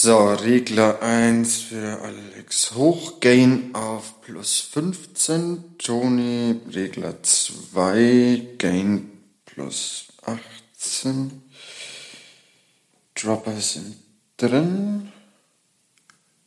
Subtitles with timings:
[0.00, 5.76] So, Regler 1 für Alex Hochgain auf plus 15.
[5.76, 9.10] Tony, Regler 2, Gain
[9.44, 11.42] plus 18.
[13.16, 13.96] Dropper sind
[14.36, 15.10] drin.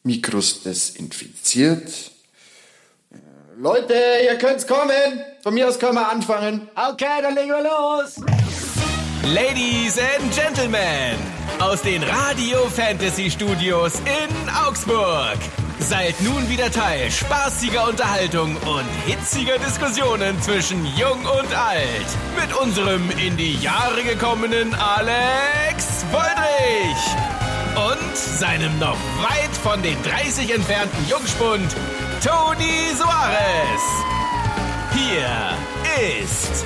[0.03, 1.91] Mikros desinfiziert.
[3.57, 5.25] Leute, ihr könnt's kommen.
[5.43, 6.69] Von mir aus können wir anfangen.
[6.73, 8.15] Okay, dann legen wir los.
[9.23, 11.15] Ladies and Gentlemen,
[11.59, 15.37] aus den Radio Fantasy Studios in Augsburg.
[15.79, 22.07] Seid nun wieder Teil spaßiger Unterhaltung und hitziger Diskussionen zwischen Jung und Alt.
[22.35, 27.05] Mit unserem in die Jahre gekommenen Alex Woldrich.
[27.75, 31.75] Und seinem noch weit von den 30 entfernten Jungspund
[32.25, 33.83] Toni Soares.
[34.93, 35.57] Hier
[36.11, 36.65] ist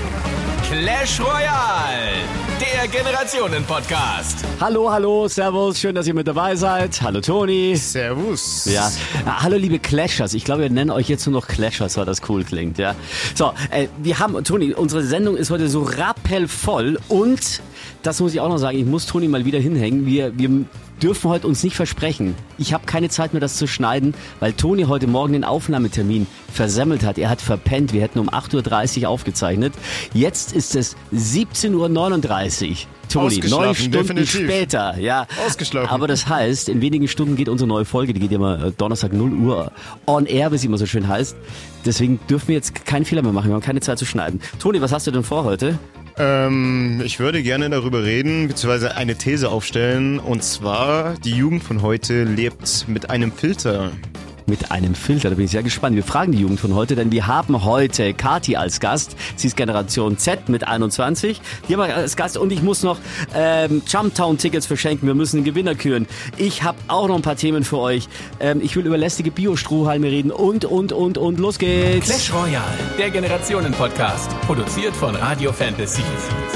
[0.68, 2.26] Clash Royale,
[2.60, 4.46] der Generationen-Podcast.
[4.62, 7.02] Hallo, hallo, servus, schön, dass ihr mit dabei seid.
[7.02, 7.76] Hallo Toni.
[7.76, 8.66] Servus.
[8.66, 8.90] Ja,
[9.26, 10.34] Ah, hallo liebe Clashers.
[10.34, 12.96] Ich glaube, wir nennen euch jetzt nur noch Clashers, weil das cool klingt, ja.
[13.34, 17.62] So, äh, wir haben, Toni, unsere Sendung ist heute so rappelvoll und,
[18.04, 20.06] das muss ich auch noch sagen, ich muss Toni mal wieder hinhängen.
[20.06, 20.66] Wir, wir
[21.02, 22.36] dürfen heute uns nicht versprechen.
[22.58, 27.04] Ich habe keine Zeit mehr, das zu schneiden, weil Toni heute Morgen den Aufnahmetermin versemmelt
[27.04, 27.18] hat.
[27.18, 27.94] Er hat verpennt.
[27.94, 29.74] Wir hätten um 8.30 Uhr aufgezeichnet.
[30.14, 32.76] Jetzt ist es 17.39 Uhr.
[33.10, 34.44] Toni, neun Stunden definitiv.
[34.44, 35.28] später, ja.
[35.46, 35.90] Ausgeschlafen.
[35.90, 39.14] Aber das heißt, in wenigen Stunden geht unsere neue Folge, die geht immer äh, Donnerstag
[39.14, 39.72] 0 Uhr
[40.08, 41.36] on air, wie es immer so schön heißt.
[41.86, 44.42] Deswegen dürfen wir jetzt keinen Fehler mehr machen, wir haben keine Zeit zu schneiden.
[44.60, 45.78] Toni, was hast du denn vor heute?
[46.18, 50.20] Ähm, ich würde gerne darüber reden, beziehungsweise eine These aufstellen.
[50.20, 53.92] Und zwar, die Jugend von heute lebt mit einem Filter.
[54.48, 55.96] Mit einem Filter, da bin ich sehr gespannt.
[55.96, 59.16] Wir fragen die Jugend von heute, denn wir haben heute Kati als Gast.
[59.36, 61.42] Sie ist Generation Z mit 21.
[61.68, 63.00] Die haben wir als Gast und ich muss noch
[63.34, 65.08] ähm, Jumptown-Tickets verschenken.
[65.08, 66.06] Wir müssen einen Gewinner küren.
[66.38, 68.08] Ich habe auch noch ein paar Themen für euch.
[68.40, 72.06] Ähm, ich will über lästige Bio-Strohhalme reden und, und, und, und los geht's.
[72.06, 74.30] Clash Royale, der Generationen-Podcast.
[74.42, 76.04] Produziert von Radio Fantasy.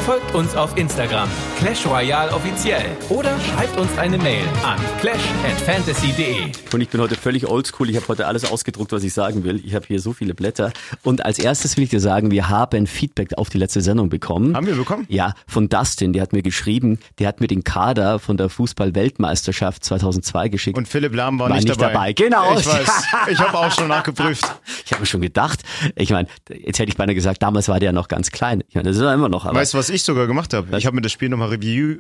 [0.06, 1.28] Folgt uns auf Instagram,
[1.58, 2.86] Clash Royale offiziell.
[3.10, 6.52] Oder schreibt uns eine Mail an clash@fantasy.de.
[6.72, 7.79] Und ich bin heute völlig oldschool.
[7.88, 9.62] Ich habe heute alles ausgedruckt, was ich sagen will.
[9.66, 10.74] Ich habe hier so viele Blätter.
[11.04, 14.56] Und als erstes will ich dir sagen, wir haben Feedback auf die letzte Sendung bekommen.
[14.56, 15.06] Haben wir bekommen?
[15.08, 16.12] Ja, von Dustin.
[16.12, 20.78] Der hat mir geschrieben, der hat mir den Kader von der Fußball-Weltmeisterschaft 2002 geschickt.
[20.78, 21.94] Und Philipp Lahm war, War nicht, nicht dabei.
[21.94, 22.58] dabei, genau.
[22.58, 23.04] Ich weiß.
[23.32, 24.44] Ich habe auch schon nachgeprüft.
[24.86, 25.62] ich habe mir schon gedacht,
[25.96, 28.64] ich meine, jetzt hätte ich beinahe gesagt, damals war der noch ganz klein.
[28.68, 29.46] Ich meine, das ist er immer noch.
[29.46, 30.78] Weißt du, was ich sogar gemacht habe?
[30.78, 31.98] Ich habe mir das Spiel nochmal Review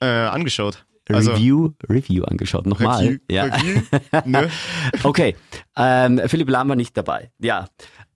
[0.00, 0.84] äh, angeschaut.
[1.10, 2.66] Also, Review, Review angeschaut.
[2.66, 3.04] Nochmal.
[3.04, 3.44] Review, ja.
[3.44, 3.82] Review,
[4.24, 4.50] ne?
[5.02, 5.36] Okay,
[5.76, 7.30] ähm, Philipp Lahm war nicht dabei.
[7.38, 7.68] Ja.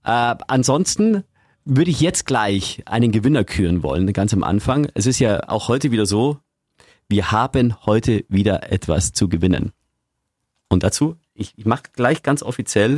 [0.05, 1.25] Äh, ansonsten
[1.65, 4.89] würde ich jetzt gleich einen Gewinner küren wollen, ganz am Anfang.
[4.95, 6.39] Es ist ja auch heute wieder so,
[7.09, 9.73] wir haben heute wieder etwas zu gewinnen.
[10.69, 12.97] Und dazu, ich, ich mache gleich ganz offiziell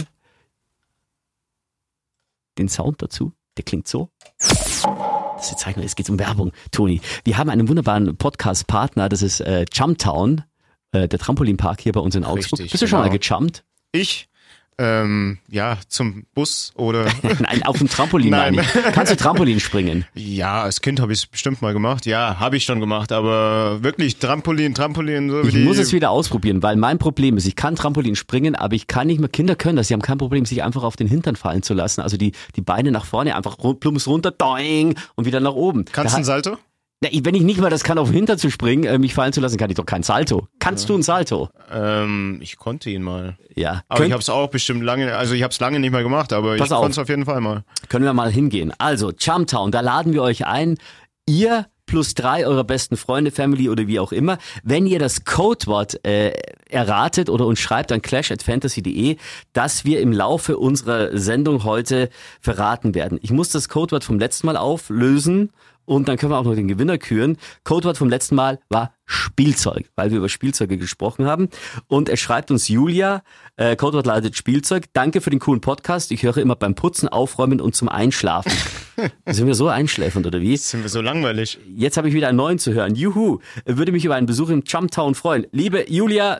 [2.58, 3.32] den Sound dazu.
[3.56, 4.10] Der klingt so.
[5.40, 7.00] Das jetzt wir, es geht um Werbung, Toni.
[7.24, 10.44] Wir haben einen wunderbaren Podcast-Partner, das ist äh, Jumptown,
[10.92, 12.60] äh, der Trampolinpark hier bei uns in Augsburg.
[12.60, 13.18] Richtig, Bist du schon mal genau.
[13.18, 13.64] gejumpt?
[13.92, 14.28] Ich,
[14.80, 17.04] ähm, ja, zum Bus oder...
[17.38, 18.54] Nein, auf dem Trampolin Nein.
[18.54, 18.92] meine ich.
[18.94, 20.06] Kannst du Trampolin springen?
[20.14, 22.06] ja, als Kind habe ich es bestimmt mal gemacht.
[22.06, 23.12] Ja, habe ich schon gemacht.
[23.12, 27.46] Aber wirklich Trampolin, Trampolin, so wie Ich muss es wieder ausprobieren, weil mein Problem ist,
[27.46, 30.18] ich kann Trampolin springen, aber ich kann nicht mehr, Kinder können das, sie haben kein
[30.18, 33.36] Problem, sich einfach auf den Hintern fallen zu lassen, also die, die Beine nach vorne,
[33.36, 35.84] einfach plumps runter, doing, und wieder nach oben.
[35.92, 36.56] Kannst du einen Salto?
[37.02, 39.32] Na, wenn ich nicht mal das kann, auf den Hintern zu springen, äh, mich fallen
[39.32, 40.48] zu lassen, kann ich doch kein Salto.
[40.58, 41.48] Kannst du ein Salto?
[41.72, 43.38] Ähm, ich konnte ihn mal.
[43.54, 43.82] Ja.
[43.88, 46.02] Aber Könnt- ich habe es auch bestimmt lange, also ich habe es lange nicht mehr
[46.02, 47.64] gemacht, aber Pass ich konnte es auf jeden Fall mal.
[47.88, 48.74] können wir mal hingehen.
[48.76, 50.76] Also, Jumptown, da laden wir euch ein.
[51.26, 54.36] Ihr plus drei eurer besten Freunde, Family oder wie auch immer.
[54.62, 56.32] Wenn ihr das Codewort äh,
[56.68, 59.16] erratet oder uns schreibt an clash@fantasy.de,
[59.54, 62.10] das wir im Laufe unserer Sendung heute
[62.42, 63.18] verraten werden.
[63.22, 65.50] Ich muss das Codewort vom letzten Mal auflösen
[65.90, 67.36] und dann können wir auch noch den Gewinner küren.
[67.64, 71.48] Codewort vom letzten Mal war Spielzeug, weil wir über Spielzeuge gesprochen haben.
[71.88, 73.24] Und er schreibt uns Julia,
[73.56, 74.84] äh, Codewort lautet Spielzeug.
[74.92, 76.12] Danke für den coolen Podcast.
[76.12, 78.52] Ich höre immer beim Putzen, Aufräumen und zum Einschlafen.
[79.26, 80.56] Sind wir so einschläfernd oder wie?
[80.56, 81.58] Sind wir so langweilig?
[81.74, 82.94] Jetzt habe ich wieder einen neuen zu hören.
[82.94, 85.48] Juhu, würde mich über einen Besuch im Jumptown freuen.
[85.50, 86.38] Liebe Julia,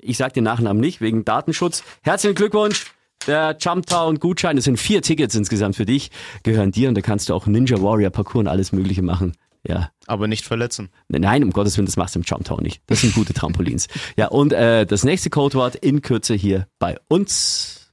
[0.00, 1.82] ich sage den Nachnamen nicht wegen Datenschutz.
[2.02, 2.92] Herzlichen Glückwunsch.
[3.26, 6.10] Der Jumptown Gutschein, das sind vier Tickets insgesamt für dich,
[6.42, 9.34] gehören dir und da kannst du auch Ninja Warrior Parkour und alles Mögliche machen.
[9.66, 10.88] Ja, Aber nicht verletzen.
[11.06, 12.82] Nein, um Gottes Willen, das machst du im Jumptown nicht.
[12.86, 13.86] Das sind gute Trampolins.
[14.16, 17.92] Ja, und äh, das nächste Codewort in Kürze hier bei uns.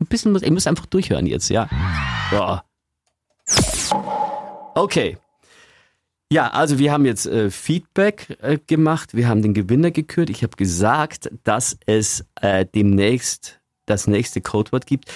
[0.00, 1.68] Ein bisschen, muss- ihr müsst einfach durchhören jetzt, ja.
[2.32, 2.64] Ja.
[4.74, 5.16] Okay.
[6.32, 10.28] Ja, also wir haben jetzt äh, Feedback äh, gemacht, wir haben den Gewinner gekürt.
[10.28, 15.10] Ich habe gesagt, dass es äh, demnächst das nächste Codewort gibt.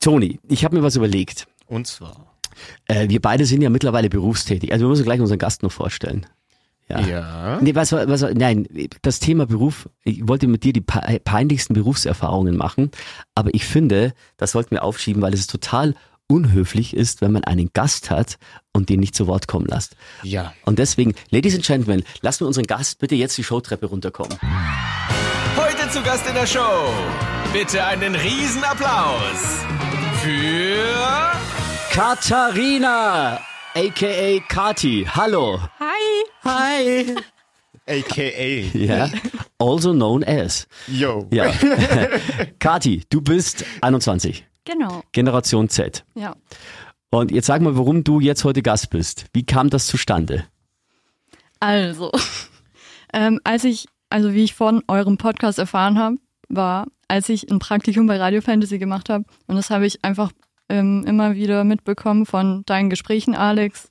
[0.00, 1.46] Toni, ich habe mir was überlegt.
[1.66, 2.36] Und zwar.
[2.86, 4.72] Äh, wir beide sind ja mittlerweile berufstätig.
[4.72, 6.26] Also wir müssen gleich unseren Gast noch vorstellen.
[6.88, 7.00] Ja.
[7.00, 7.58] Ja.
[7.60, 8.68] Nee, was, was, nein,
[9.02, 12.92] das Thema Beruf, ich wollte mit dir die pe- peinlichsten Berufserfahrungen machen,
[13.34, 15.94] aber ich finde, das sollten wir aufschieben, weil es total
[16.28, 18.36] unhöflich ist, wenn man einen Gast hat
[18.72, 19.96] und den nicht zu Wort kommen lässt.
[20.22, 20.52] Ja.
[20.64, 24.38] Und deswegen, Ladies and Gentlemen, lassen wir unseren Gast bitte jetzt die Showtreppe runterkommen.
[25.56, 26.92] Heute zu Gast in der Show.
[27.58, 29.64] Bitte einen Riesenapplaus
[30.22, 31.32] für
[31.90, 33.40] Katharina,
[33.74, 35.06] aka Kati.
[35.08, 35.58] Hallo.
[35.80, 36.44] Hi.
[36.44, 37.16] Hi.
[37.86, 38.76] AKA.
[38.76, 39.08] Ja,
[39.58, 40.68] also known as.
[40.86, 41.28] Yo.
[41.32, 41.50] Ja.
[42.58, 45.02] Kati, du bist 21, Genau.
[45.12, 46.04] Generation Z.
[46.14, 46.36] Ja.
[47.08, 49.28] Und jetzt sag mal, warum du jetzt heute Gast bist.
[49.32, 50.44] Wie kam das zustande?
[51.58, 52.12] Also,
[53.14, 56.16] ähm, als ich, also wie ich von eurem Podcast erfahren habe,
[56.50, 59.24] war, als ich ein Praktikum bei Radio Fantasy gemacht habe.
[59.46, 60.32] Und das habe ich einfach
[60.68, 63.90] ähm, immer wieder mitbekommen von deinen Gesprächen, Alex.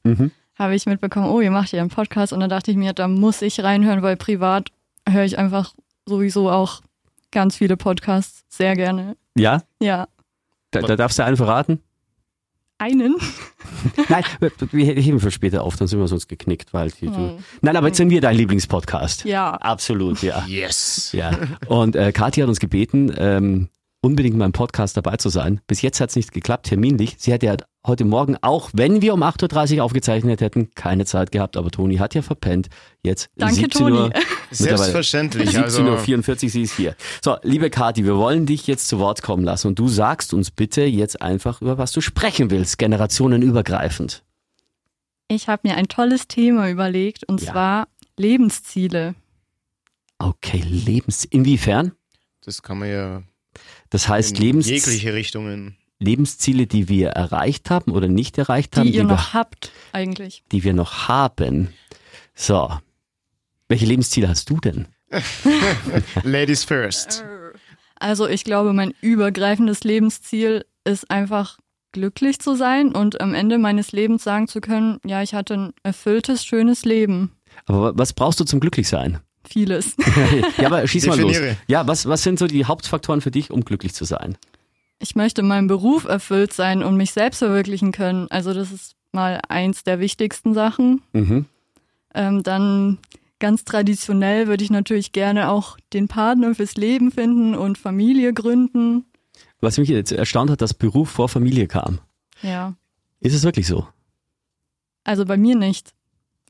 [0.57, 2.33] Habe ich mitbekommen, oh, ihr macht ja einen Podcast.
[2.33, 4.69] Und dann dachte ich mir, da muss ich reinhören, weil privat
[5.07, 5.73] höre ich einfach
[6.05, 6.81] sowieso auch
[7.31, 9.17] ganz viele Podcasts sehr gerne.
[9.37, 9.63] Ja?
[9.81, 10.07] Ja.
[10.71, 11.79] Da, da darfst du einen verraten?
[12.85, 13.15] Einen.
[14.09, 14.23] Nein,
[14.71, 17.87] wir heben für später auf, dann sind wir sonst geknickt, weil die, du, Nein, aber
[17.87, 19.25] jetzt sind wir dein Lieblingspodcast.
[19.25, 19.53] Ja.
[19.53, 20.45] Absolut, ja.
[20.45, 21.09] Yes.
[21.11, 21.31] Ja.
[21.67, 23.69] Und äh, Kathi hat uns gebeten, ähm,
[24.01, 25.61] unbedingt beim Podcast dabei zu sein.
[25.65, 27.15] Bis jetzt hat es nicht geklappt, terminlich.
[27.17, 27.55] Sie hat ja
[27.85, 31.97] heute Morgen, auch wenn wir um 8.30 Uhr aufgezeichnet hätten, keine Zeit gehabt, aber Toni
[31.97, 32.67] hat ja verpennt.
[33.03, 33.97] Jetzt Danke, 17 Toni.
[33.97, 34.11] Uhr.
[34.51, 35.49] Selbstverständlich.
[35.49, 36.95] 17.44 Also, Uhr, sie ist hier.
[37.23, 40.51] So, liebe Kathi, wir wollen dich jetzt zu Wort kommen lassen und du sagst uns
[40.51, 44.23] bitte jetzt einfach, über was du sprechen willst, generationenübergreifend.
[45.27, 47.51] Ich habe mir ein tolles Thema überlegt und Ja.
[47.51, 47.87] zwar
[48.17, 49.15] Lebensziele.
[50.19, 51.25] Okay, Lebens...
[51.25, 51.91] Inwiefern?
[52.41, 53.23] das kann man ja
[53.89, 55.77] Das heißt, in Lebens jegliche Richtungen.
[55.99, 60.43] Lebensziele, die wir erreicht haben oder nicht erreicht haben, die ihr wir noch habt, eigentlich.
[60.51, 61.69] die wir noch haben.
[62.33, 62.69] So.
[63.67, 64.87] Welche Lebensziele hast du denn?
[66.23, 67.23] Ladies first.
[67.95, 71.57] Also ich glaube, mein übergreifendes Lebensziel ist einfach
[71.93, 75.73] glücklich zu sein und am Ende meines Lebens sagen zu können, ja, ich hatte ein
[75.81, 77.31] erfülltes, schönes Leben.
[77.65, 79.19] Aber was brauchst du zum Glücklichsein?
[79.47, 79.95] Vieles.
[80.57, 81.37] ja, aber schieß mal los.
[81.67, 84.37] Ja, was, was sind so die Hauptfaktoren für dich, um glücklich zu sein?
[84.99, 88.27] Ich möchte in meinem Beruf erfüllt sein und mich selbst verwirklichen können.
[88.29, 91.01] Also das ist mal eins der wichtigsten Sachen.
[91.13, 91.45] Mhm.
[92.13, 92.99] Ähm, dann
[93.39, 99.05] ganz traditionell würde ich natürlich gerne auch den Partner fürs Leben finden und Familie gründen.
[99.59, 101.99] Was mich jetzt erstaunt hat, dass Beruf vor Familie kam.
[102.41, 102.75] Ja,
[103.19, 103.87] Ist es wirklich so?
[105.03, 105.93] also bei mir nicht.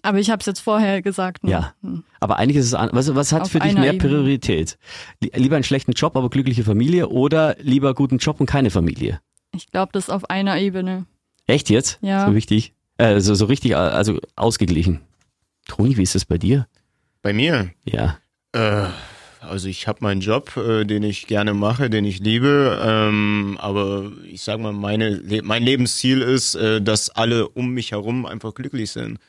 [0.05, 1.43] Aber ich habe es jetzt vorher gesagt.
[1.43, 1.51] ne?
[1.51, 1.73] Ja.
[1.81, 2.03] Hm.
[2.19, 2.89] Aber eigentlich ist es an.
[2.93, 3.97] Was, was hat Auf für dich mehr Ebene.
[4.09, 4.77] Priorität?
[5.21, 9.19] Li- Lieber einen schlechten Job, aber glückliche Familie oder lieber guten Job und keine Familie?
[9.55, 11.05] Ich glaube, das ist auf einer Ebene.
[11.47, 11.99] Echt jetzt?
[12.01, 12.27] Ja.
[12.27, 12.73] So wichtig?
[12.97, 15.01] Äh, so, so richtig, also ausgeglichen.
[15.67, 16.67] Toni, wie ist das bei dir?
[17.21, 17.71] Bei mir.
[17.83, 18.17] Ja.
[18.53, 18.85] Äh,
[19.41, 22.79] also ich habe meinen Job, äh, den ich gerne mache, den ich liebe.
[22.83, 28.25] Ähm, aber ich sag mal, meine, mein Lebensziel ist, äh, dass alle um mich herum
[28.25, 29.19] einfach glücklich sind,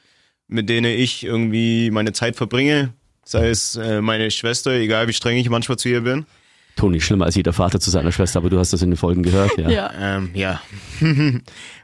[0.48, 2.92] mit denen ich irgendwie meine Zeit verbringe.
[3.24, 6.26] Sei es äh, meine Schwester, egal wie streng ich manchmal zu ihr bin.
[6.76, 9.22] Toni, schlimmer als jeder Vater zu seiner Schwester, aber du hast das in den Folgen
[9.22, 9.68] gehört, ja.
[9.70, 9.90] Ja.
[9.98, 10.60] Ähm, ja.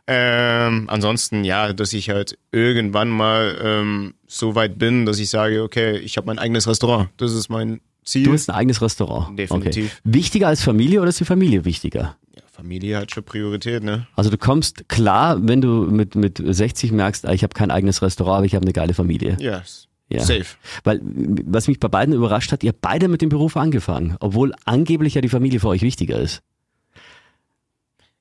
[0.07, 5.63] ähm, ansonsten, ja, dass ich halt irgendwann mal ähm, so weit bin, dass ich sage,
[5.63, 7.09] okay, ich habe mein eigenes Restaurant.
[7.17, 8.25] Das ist mein Ziel.
[8.25, 9.39] Du hast ein eigenes Restaurant.
[9.39, 9.99] Definitiv.
[10.01, 10.01] Okay.
[10.05, 12.17] Wichtiger als Familie oder ist die Familie wichtiger?
[12.55, 14.07] Familie hat schon Priorität, ne?
[14.15, 18.03] Also du kommst klar, wenn du mit, mit 60 merkst, ah, ich habe kein eigenes
[18.03, 19.37] Restaurant, aber ich habe eine geile Familie.
[19.41, 20.21] Ja, s- Ja.
[20.21, 20.45] safe.
[20.85, 24.53] Weil, was mich bei beiden überrascht hat, ihr habt beide mit dem Beruf angefangen, obwohl
[24.67, 26.43] angeblich ja die Familie für euch wichtiger ist.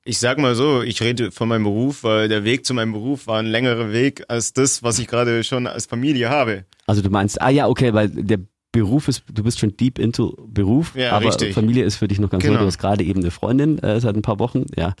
[0.04, 3.26] Ich sag mal so, ich rede von meinem Beruf, weil der Weg zu meinem Beruf
[3.28, 6.64] war ein längerer Weg als das, was ich gerade schon als Familie habe.
[6.86, 8.38] Also du meinst, ah ja, okay, weil der
[8.72, 11.54] Beruf ist, du bist schon deep into Beruf, Ja, aber richtig.
[11.54, 12.54] Familie ist für dich noch ganz Genau.
[12.54, 12.60] neu.
[12.62, 14.94] Du hast gerade eben eine Freundin äh, seit ein paar Wochen, ja.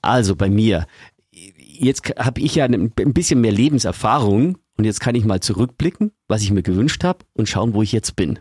[0.00, 0.86] Also bei mir,
[1.30, 6.12] jetzt habe ich ja ein ein bisschen mehr Lebenserfahrung und jetzt kann ich mal zurückblicken,
[6.26, 8.38] was ich mir gewünscht habe und schauen, wo ich jetzt bin.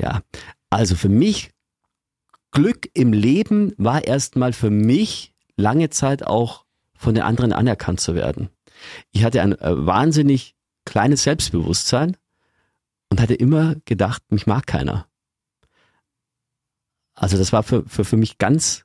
[0.00, 0.22] Ja,
[0.70, 1.50] also für mich
[2.52, 6.64] Glück im Leben war erstmal für mich lange Zeit auch
[6.96, 8.48] von den anderen anerkannt zu werden.
[9.12, 10.54] Ich hatte ein äh, wahnsinnig
[10.84, 12.16] kleines Selbstbewusstsein
[13.16, 15.06] und hatte immer gedacht, mich mag keiner.
[17.14, 18.84] Also das war für, für, für mich ganz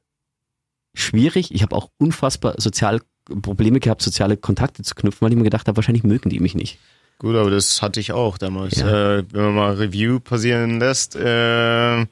[0.94, 1.54] schwierig.
[1.54, 3.02] Ich habe auch unfassbar sozial
[3.42, 6.56] Probleme gehabt, soziale Kontakte zu knüpfen, weil ich mir gedacht habe, wahrscheinlich mögen die mich
[6.56, 6.80] nicht.
[7.20, 8.78] Gut, aber das hatte ich auch damals.
[8.78, 12.06] Äh, wenn man mal Review passieren lässt, äh,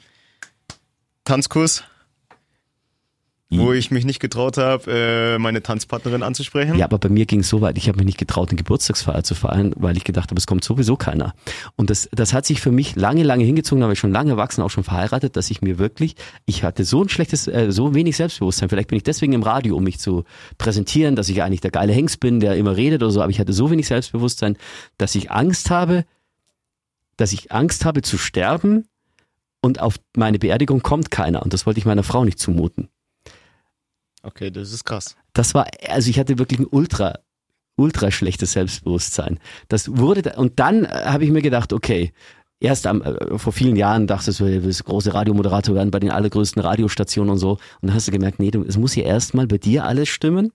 [1.23, 1.85] Tanzkurs,
[3.51, 6.75] wo ich mich nicht getraut habe, äh, meine Tanzpartnerin anzusprechen.
[6.75, 9.23] Ja, aber bei mir ging es so weit, ich habe mich nicht getraut, eine Geburtstagsfeier
[9.23, 11.33] zu feiern, weil ich gedacht habe, es kommt sowieso keiner.
[11.75, 14.31] Und das, das hat sich für mich lange, lange hingezogen, da war ich schon lange
[14.31, 16.15] erwachsen, auch schon verheiratet, dass ich mir wirklich,
[16.45, 18.69] ich hatte so ein schlechtes, äh, so wenig Selbstbewusstsein.
[18.69, 20.25] Vielleicht bin ich deswegen im Radio, um mich zu
[20.59, 23.39] präsentieren, dass ich eigentlich der geile Hengst bin, der immer redet oder so, aber ich
[23.39, 24.57] hatte so wenig Selbstbewusstsein,
[24.99, 26.05] dass ich Angst habe,
[27.17, 28.85] dass ich Angst habe zu sterben
[29.59, 31.41] und auf meine Beerdigung kommt keiner.
[31.41, 32.89] Und das wollte ich meiner Frau nicht zumuten.
[34.29, 35.15] Okay, das ist krass.
[35.33, 37.17] Das war, also ich hatte wirklich ein ultra,
[37.75, 39.39] ultra schlechtes Selbstbewusstsein.
[39.69, 42.13] Das wurde, und dann äh, habe ich mir gedacht, okay,
[42.59, 46.11] erst am, äh, vor vielen Jahren dachtest du, du willst große Radiomoderator werden bei den
[46.11, 47.53] allergrößten Radiostationen und so.
[47.53, 50.51] Und dann hast du gemerkt, nee, es muss ja erstmal bei dir alles stimmen,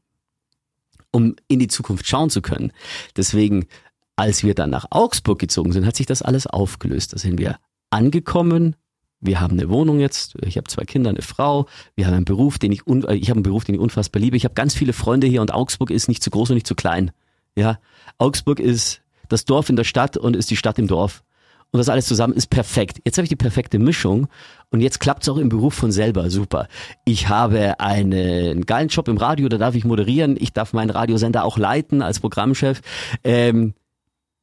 [1.11, 2.71] um in die Zukunft schauen zu können.
[3.17, 3.67] Deswegen,
[4.15, 7.13] als wir dann nach Augsburg gezogen sind, hat sich das alles aufgelöst.
[7.13, 7.59] Da sind wir
[7.91, 8.77] angekommen.
[9.25, 10.35] Wir haben eine Wohnung jetzt.
[10.45, 11.67] Ich habe zwei Kinder, eine Frau.
[11.97, 14.37] Wir haben einen Beruf, den ich äh, ich habe einen Beruf, den ich unfassbar liebe.
[14.37, 16.75] Ich habe ganz viele Freunde hier und Augsburg ist nicht zu groß und nicht zu
[16.75, 17.11] klein.
[17.57, 17.79] Ja,
[18.19, 21.25] Augsburg ist das Dorf in der Stadt und ist die Stadt im Dorf.
[21.71, 22.99] Und das alles zusammen ist perfekt.
[23.05, 24.29] Jetzt habe ich die perfekte Mischung
[24.71, 26.31] und jetzt klappt es auch im Beruf von selber.
[26.31, 26.69] Super.
[27.05, 30.37] Ich habe einen geilen Job im Radio, da darf ich moderieren.
[30.39, 32.81] Ich darf meinen Radiosender auch leiten als Programmchef.
[33.25, 33.75] Ähm,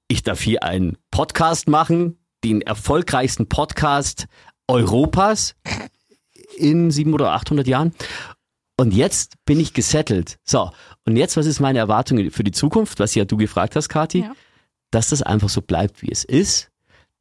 [0.08, 4.28] ich darf hier einen Podcast machen, den erfolgreichsten Podcast
[4.72, 5.56] Europas
[6.58, 7.94] in sieben oder 800 Jahren.
[8.78, 10.40] Und jetzt bin ich gesettelt.
[10.44, 10.72] So,
[11.06, 14.22] und jetzt, was ist meine Erwartung für die Zukunft, was ja du gefragt hast, Kathi?
[14.22, 14.34] Ja.
[14.92, 16.72] Dass das einfach so bleibt, wie es ist,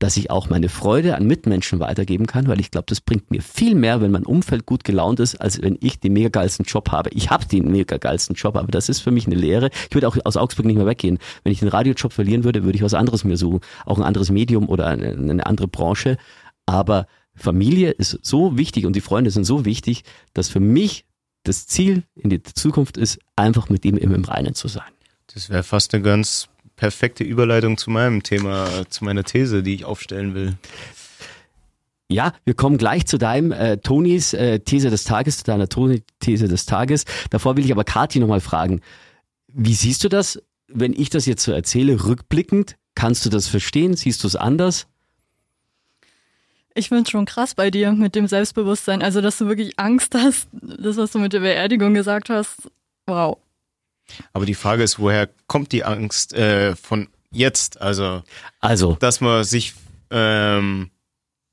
[0.00, 3.42] dass ich auch meine Freude an Mitmenschen weitergeben kann, weil ich glaube, das bringt mir
[3.42, 6.90] viel mehr, wenn mein Umfeld gut gelaunt ist, als wenn ich den mega geilsten Job
[6.90, 7.10] habe.
[7.10, 9.70] Ich habe den mega geilsten Job, aber das ist für mich eine Lehre.
[9.88, 11.18] Ich würde auch aus Augsburg nicht mehr weggehen.
[11.44, 13.60] Wenn ich den Radiojob verlieren würde, würde ich was anderes mir suchen.
[13.84, 16.16] Auch ein anderes Medium oder eine, eine andere Branche.
[16.64, 17.06] Aber
[17.40, 20.04] Familie ist so wichtig und die Freunde sind so wichtig,
[20.34, 21.04] dass für mich
[21.44, 24.90] das Ziel in die Zukunft ist, einfach mit ihm immer im Reinen zu sein.
[25.32, 29.84] Das wäre fast eine ganz perfekte Überleitung zu meinem Thema, zu meiner These, die ich
[29.84, 30.56] aufstellen will.
[32.08, 36.48] Ja, wir kommen gleich zu deinem äh, Tonis äh, These des Tages, zu deiner Toni-These
[36.48, 37.04] des Tages.
[37.30, 38.80] Davor will ich aber Kathi nochmal fragen.
[39.46, 42.76] Wie siehst du das, wenn ich das jetzt so erzähle, rückblickend?
[42.96, 43.94] Kannst du das verstehen?
[43.94, 44.88] Siehst du es anders?
[46.74, 49.02] Ich finde schon krass bei dir mit dem Selbstbewusstsein.
[49.02, 52.70] Also, dass du wirklich Angst hast, das, was du mit der Beerdigung gesagt hast.
[53.06, 53.38] Wow.
[54.32, 57.80] Aber die Frage ist, woher kommt die Angst äh, von jetzt?
[57.80, 58.22] Also,
[58.60, 59.74] Also, dass man sich,
[60.10, 60.90] ähm,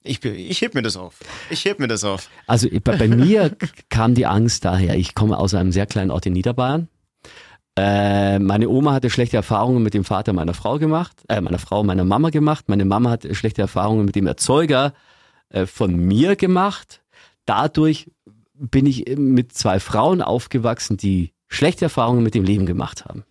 [0.03, 1.15] ich, ich heb mir das auf.
[1.49, 2.29] Ich heb mir das auf.
[2.45, 3.55] Also bei, bei mir
[3.89, 6.87] kam die Angst daher, ich komme aus einem sehr kleinen Ort in Niederbayern.
[7.77, 11.83] Äh, meine Oma hatte schlechte Erfahrungen mit dem Vater meiner Frau gemacht, äh, meiner Frau,
[11.83, 12.69] meiner Mama gemacht.
[12.69, 14.93] Meine Mama hat schlechte Erfahrungen mit dem Erzeuger
[15.49, 17.03] äh, von mir gemacht.
[17.45, 18.09] Dadurch
[18.55, 23.23] bin ich mit zwei Frauen aufgewachsen, die schlechte Erfahrungen mit dem Leben gemacht haben.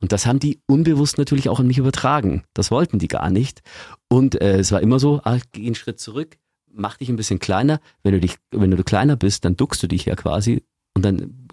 [0.00, 2.42] Und das haben die unbewusst natürlich auch an mich übertragen.
[2.54, 3.62] Das wollten die gar nicht.
[4.08, 6.38] Und äh, es war immer so, ah, geh einen Schritt zurück,
[6.72, 7.78] mach dich ein bisschen kleiner.
[8.02, 10.64] Wenn du dich, wenn du kleiner bist, dann duckst du dich ja quasi
[10.96, 11.46] und dann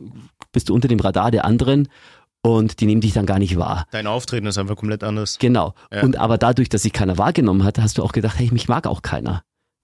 [0.52, 1.90] bist du unter dem Radar der anderen
[2.44, 3.88] und die nehmen dich dann gar nicht wahr.
[3.92, 5.40] Dein Auftreten ist einfach komplett anders.
[5.40, 5.74] Genau.
[5.92, 6.04] Ja.
[6.04, 8.86] Und aber dadurch, dass sich keiner wahrgenommen hat, hast du auch gedacht, hey, mich mag
[8.86, 9.44] auch keiner.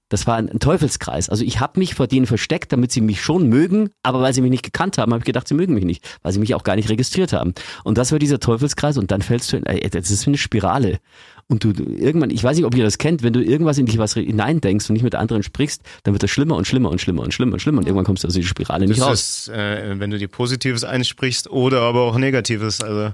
[0.09, 1.29] Das war ein, ein Teufelskreis.
[1.29, 4.41] Also ich habe mich vor denen versteckt, damit sie mich schon mögen, aber weil sie
[4.41, 6.63] mich nicht gekannt haben, habe ich gedacht, sie mögen mich nicht, weil sie mich auch
[6.63, 7.53] gar nicht registriert haben.
[7.83, 10.37] Und das war dieser Teufelskreis und dann fällst du in, ey, das ist wie eine
[10.37, 10.99] Spirale.
[11.47, 13.87] Und du, du irgendwann, ich weiß nicht, ob ihr das kennt, wenn du irgendwas in
[13.87, 17.01] dich was hineindenkst und nicht mit anderen sprichst, dann wird das schlimmer und schlimmer und
[17.01, 19.19] schlimmer und schlimmer und schlimmer und irgendwann kommst du aus dieser Spirale nicht Das raus.
[19.19, 22.81] ist, äh, wenn du dir Positives einsprichst oder aber auch Negatives.
[22.81, 23.13] Also,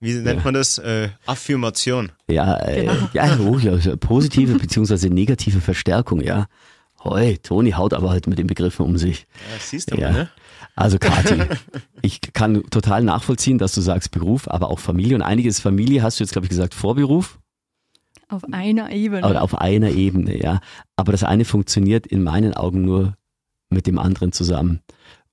[0.00, 0.78] wie nennt man das?
[0.78, 2.12] Äh, Affirmation.
[2.30, 3.08] Ja, äh, Genau.
[3.12, 6.46] ja, oh, ja, so positive beziehungsweise negative Verstärkung, ja.
[7.04, 9.26] Hoi, Toni haut aber halt mit den Begriffen um sich.
[9.52, 10.10] Ja, siehst du Ja.
[10.12, 10.30] mal, ne?
[10.74, 11.40] Also Kathi,
[12.02, 15.14] ich kann total nachvollziehen, dass du sagst Beruf, aber auch Familie.
[15.16, 17.38] Und einiges Familie hast du jetzt, glaube ich, gesagt, Vorberuf
[18.28, 19.26] Auf einer Ebene.
[19.26, 20.60] oder auf einer Ebene, ja.
[20.96, 23.14] Aber das eine funktioniert in meinen Augen nur
[23.70, 24.80] mit dem anderen zusammen.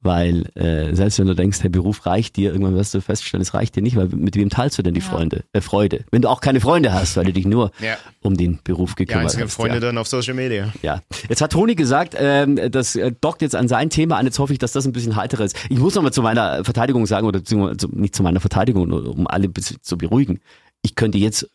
[0.04, 3.54] Weil äh, selbst wenn du denkst, der Beruf reicht dir, irgendwann wirst du feststellen, es
[3.54, 5.08] reicht dir nicht, weil mit wem teilst du denn die Ja.
[5.08, 6.04] Freunde, äh, Freude?
[6.12, 7.96] Wenn du auch keine Freunde hast, weil du dich nur Ja.
[8.22, 9.54] um den Beruf gekümmert hast.
[9.54, 9.80] Freunde ja.
[9.80, 10.74] dann auf Social Media.
[10.82, 14.26] Ja, jetzt hat Toni gesagt, ähm, das äh, dockt jetzt an sein Thema an.
[14.26, 15.56] Jetzt hoffe ich, dass das ein bisschen heiterer ist.
[15.70, 18.88] Ich muss noch mal zu meiner Verteidigung sagen, oder beziehungsweise zu- nicht zu meiner Verteidigung,
[18.90, 20.42] nur um alle ein bisschen zu beruhigen.
[20.82, 21.50] Ich könnte jetzt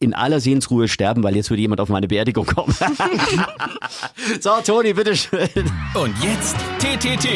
[0.00, 2.74] in aller Sehensruhe sterben, weil jetzt würde jemand auf meine Beerdigung kommen.
[4.40, 5.48] so, Toni, bitteschön.
[5.94, 7.28] Und jetzt TTT,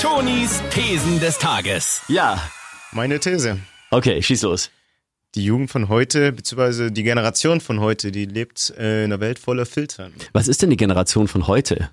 [0.00, 2.02] Tonis Thesen des Tages.
[2.08, 2.42] Ja,
[2.92, 3.58] Meine These.
[3.90, 4.70] okay, schieß los.
[5.34, 9.38] Die Jugend von heute, beziehungsweise die Generation von heute, die lebt äh, in einer Welt
[9.38, 10.12] voller Filtern.
[10.32, 11.90] Was ist denn die Generation von heute?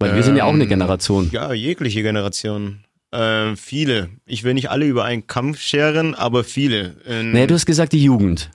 [0.00, 1.28] Weil wir sind ja auch eine Ähm, Generation.
[1.30, 2.84] Ja, jegliche Generation.
[3.12, 4.08] Äh, viele.
[4.24, 6.96] Ich will nicht alle über einen Kamm scheren, aber viele.
[7.06, 8.50] Ähm, Naja, du hast gesagt, die Jugend.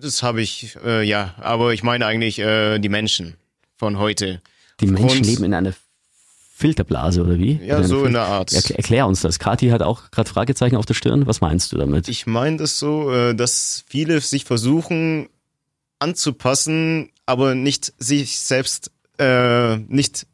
[0.00, 3.34] Das habe ich, äh, ja, aber ich meine eigentlich äh, die Menschen
[3.76, 4.40] von heute.
[4.80, 5.74] Die Menschen Aufgrund- leben in einer
[6.56, 7.54] Filterblase, oder wie?
[7.64, 8.52] Ja, Oder so eine in der Art.
[8.52, 9.38] Erklär, erklär uns das.
[9.40, 11.26] Kathi hat auch gerade Fragezeichen auf der Stirn.
[11.26, 12.08] Was meinst du damit?
[12.08, 15.28] Ich meine das so, äh, dass viele sich versuchen
[15.98, 20.26] anzupassen, aber nicht sich selbst, äh, nicht,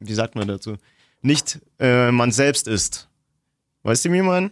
[0.00, 0.76] wie sagt man dazu,
[1.22, 3.08] nicht äh, man selbst ist.
[3.84, 4.50] Weißt du, wie ich meine?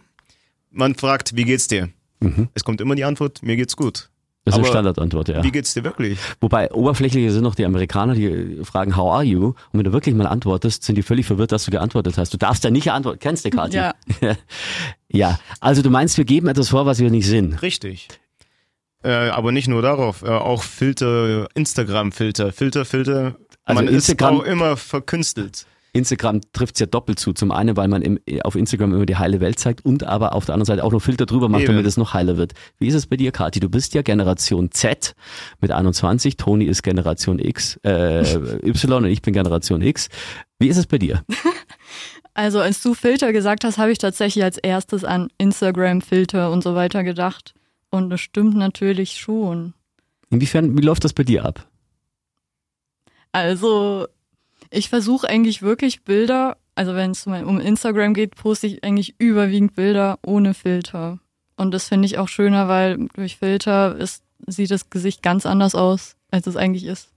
[0.71, 1.89] Man fragt, wie geht's dir?
[2.23, 2.49] Mhm.
[2.53, 4.09] Es kommt immer die Antwort, mir geht's gut.
[4.45, 5.41] Das ist eine Aber Standardantwort, ja.
[5.41, 6.19] Wie geht's dir wirklich?
[6.41, 9.47] Wobei oberflächlicher sind noch die Amerikaner, die fragen, how are you?
[9.47, 12.33] Und wenn du wirklich mal antwortest, sind die völlig verwirrt, dass du geantwortet hast.
[12.33, 13.19] Du darfst ja nicht antworten.
[13.19, 13.77] Kennst du, Kathi?
[13.77, 13.93] Ja.
[15.07, 15.39] ja.
[15.61, 17.61] Also du meinst, wir geben etwas vor, was wir nicht sind.
[17.61, 18.09] Richtig.
[19.01, 23.35] Äh, aber nicht nur darauf, äh, auch Filter, Instagram-Filter, Filter, Filter.
[23.63, 25.65] Also man Instagram- ist auch immer verkünstelt.
[25.93, 27.33] Instagram trifft's ja doppelt zu.
[27.33, 30.45] Zum einen, weil man im, auf Instagram immer die heile Welt zeigt und aber auf
[30.45, 31.73] der anderen Seite auch noch Filter drüber macht, Eben.
[31.73, 32.53] damit es noch heiler wird.
[32.79, 33.59] Wie ist es bei dir, Kathi?
[33.59, 35.15] Du bist ja Generation Z
[35.61, 36.35] mit 21.
[36.35, 38.21] Toni ist Generation X, äh,
[38.65, 40.09] Y und ich bin Generation X.
[40.57, 41.23] Wie ist es bei dir?
[42.35, 46.73] Also als du Filter gesagt hast, habe ich tatsächlich als erstes an Instagram-Filter und so
[46.73, 47.53] weiter gedacht.
[47.91, 49.75] Und das stimmt natürlich schon.
[50.31, 51.67] Inwiefern, wie läuft das bei dir ab?
[53.31, 54.07] Also
[54.73, 59.75] ich versuche eigentlich wirklich Bilder, also wenn es um Instagram geht, poste ich eigentlich überwiegend
[59.75, 61.19] Bilder ohne Filter.
[61.55, 65.75] Und das finde ich auch schöner, weil durch Filter ist, sieht das Gesicht ganz anders
[65.75, 67.09] aus, als es eigentlich ist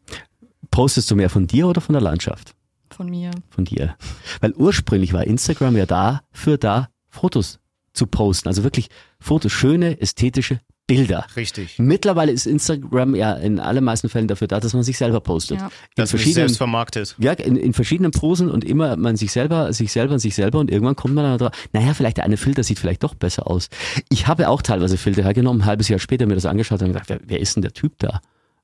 [0.71, 2.57] Postest du mehr von dir oder von der Landschaft?
[2.97, 3.31] von mir.
[3.51, 3.97] Von dir.
[4.41, 7.61] Weil ursprünglich war Instagram ja dafür da, Fotos
[7.93, 8.49] zu posten.
[8.49, 8.89] Also wirklich
[9.21, 11.27] Fotos, schöne, ästhetische Bilder.
[11.35, 11.79] Richtig.
[11.79, 15.59] Mittlerweile ist Instagram ja in allermeisten Fällen dafür da, dass man sich selber postet.
[15.59, 15.67] Ja.
[15.67, 17.17] In Das mich verschiedenen, selbst vermarktet.
[17.19, 20.61] ja, in, in verschiedenen Posen und immer man sich selber, sich selber und sich selber
[20.61, 23.51] und irgendwann kommt man dann drauf, naja, vielleicht der eine Filter sieht vielleicht doch besser
[23.51, 23.69] aus.
[24.11, 27.09] Ich habe auch teilweise Filter hergenommen, ein halbes Jahr später mir das angeschaut und gedacht,
[27.09, 28.21] wer, wer ist denn der Typ da?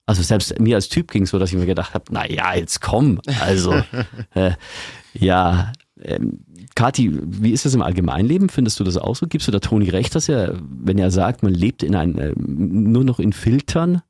[0.07, 2.55] Also selbst mir als Typ ging es so, dass ich mir gedacht habe, na ja,
[2.55, 3.20] jetzt komm.
[3.40, 3.83] Also
[4.35, 4.53] äh,
[5.14, 5.73] ja,
[6.05, 6.41] ähm,
[6.75, 8.49] Kathi, wie ist das im Allgemeinleben?
[8.49, 9.27] Findest du das auch so?
[9.27, 12.33] Gibst du da Toni recht, dass er, wenn er sagt, man lebt in ein, äh,
[12.37, 14.03] nur noch in Filtern?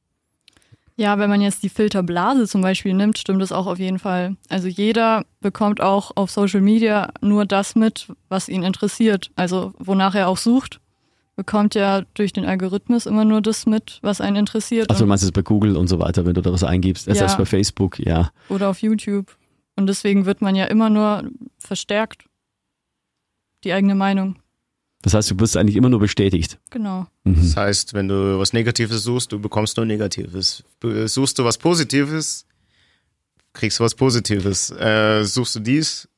[0.96, 4.36] Ja, wenn man jetzt die Filterblase zum Beispiel nimmt, stimmt das auch auf jeden Fall.
[4.50, 9.30] Also jeder bekommt auch auf Social Media nur das mit, was ihn interessiert.
[9.34, 10.80] Also wonach er auch sucht,
[11.34, 14.90] bekommt ja durch den Algorithmus immer nur das mit, was einen interessiert.
[14.90, 17.14] Also du meinst es bei Google und so weiter, wenn du da was eingibst, Ja.
[17.14, 18.30] selbst bei Facebook, ja.
[18.50, 19.34] oder auf YouTube.
[19.76, 21.24] Und deswegen wird man ja immer nur
[21.58, 22.24] verstärkt.
[23.64, 24.36] Die eigene Meinung.
[25.02, 26.58] Das heißt, du wirst eigentlich immer nur bestätigt.
[26.70, 27.06] Genau.
[27.24, 27.36] Mhm.
[27.36, 30.62] Das heißt, wenn du was Negatives suchst, du bekommst nur Negatives.
[31.06, 32.46] Suchst du was Positives,
[33.52, 34.70] kriegst du was Positives.
[34.70, 36.08] Äh, suchst du dies,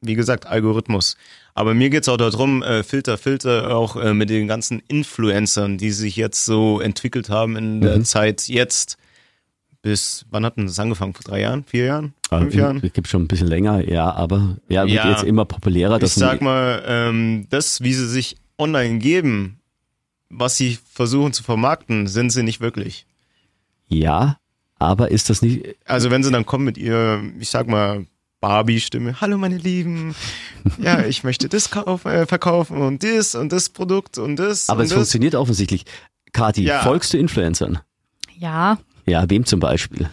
[0.00, 1.16] wie gesagt, Algorithmus.
[1.54, 5.92] Aber mir geht's auch darum, äh, Filter, Filter, auch äh, mit den ganzen Influencern, die
[5.92, 8.04] sich jetzt so entwickelt haben in der Mhm.
[8.04, 8.96] Zeit jetzt
[9.84, 11.12] bis, wann hat denn das angefangen?
[11.14, 11.62] Vor drei Jahren?
[11.64, 12.14] Vier Jahren?
[12.30, 12.80] Fünf Äh, Jahren?
[12.82, 15.10] Es gibt schon ein bisschen länger, ja, aber ja, wird Ja.
[15.10, 16.02] jetzt immer populärer.
[16.02, 19.60] Ich sag mal, ähm, das, wie sie sich online geben,
[20.30, 23.06] was sie versuchen zu vermarkten, sind sie nicht wirklich.
[23.88, 24.38] ja,
[24.78, 28.06] aber ist das nicht, Also wenn sie dann kommen mit ihr, ich sag mal,
[28.40, 30.14] Barbie-Stimme, hallo meine Lieben,
[30.78, 34.80] ja, ich möchte das kaufen, äh, verkaufen und das und das Produkt und das aber
[34.80, 34.96] und es das.
[34.96, 35.84] funktioniert offensichtlich.
[36.32, 36.80] Kathi, Ja.
[36.82, 37.78] folgst du Influencern?
[38.36, 40.08] Ja, Ja, wem zum Beispiel?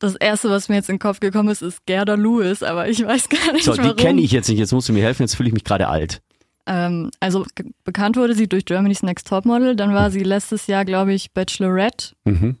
[0.00, 3.02] das erste, was mir jetzt in den Kopf gekommen ist, ist Gerda Lewis, aber ich
[3.06, 3.96] weiß gar nicht So, die warum.
[3.96, 6.20] kenne ich jetzt nicht, jetzt musst du mir helfen, jetzt fühle ich mich gerade alt.
[6.66, 7.46] Ähm, also
[7.84, 12.12] bekannt wurde sie durch Germany's Next Topmodel, dann war sie letztes Jahr, glaube ich, Bachelorette
[12.24, 12.58] Mhm.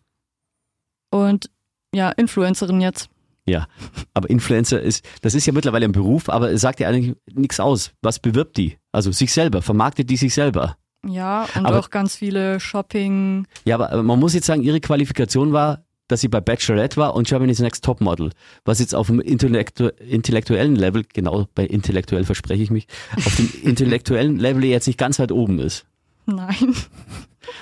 [1.10, 1.50] und
[1.94, 3.10] ja, Influencerin jetzt.
[3.46, 3.66] Ja,
[4.14, 7.60] aber Influencer ist, das ist ja mittlerweile ein Beruf, aber es sagt ja eigentlich nichts
[7.60, 7.92] aus.
[8.00, 8.78] Was bewirbt die?
[8.90, 10.78] Also sich selber, vermarktet die sich selber?
[11.06, 13.46] Ja, und Aber- auch ganz viele Shopping.
[13.64, 17.26] Ja, aber man muss jetzt sagen, ihre Qualifikation war, dass sie bei Bachelorette war und
[17.26, 18.30] Germany's Next Topmodel.
[18.64, 22.86] Was jetzt auf dem Intellektu intellektuellen Level, genau bei intellektuell verspreche ich mich,
[23.16, 25.86] auf dem intellektuellen Level jetzt nicht ganz weit oben ist.
[26.26, 26.74] Nein.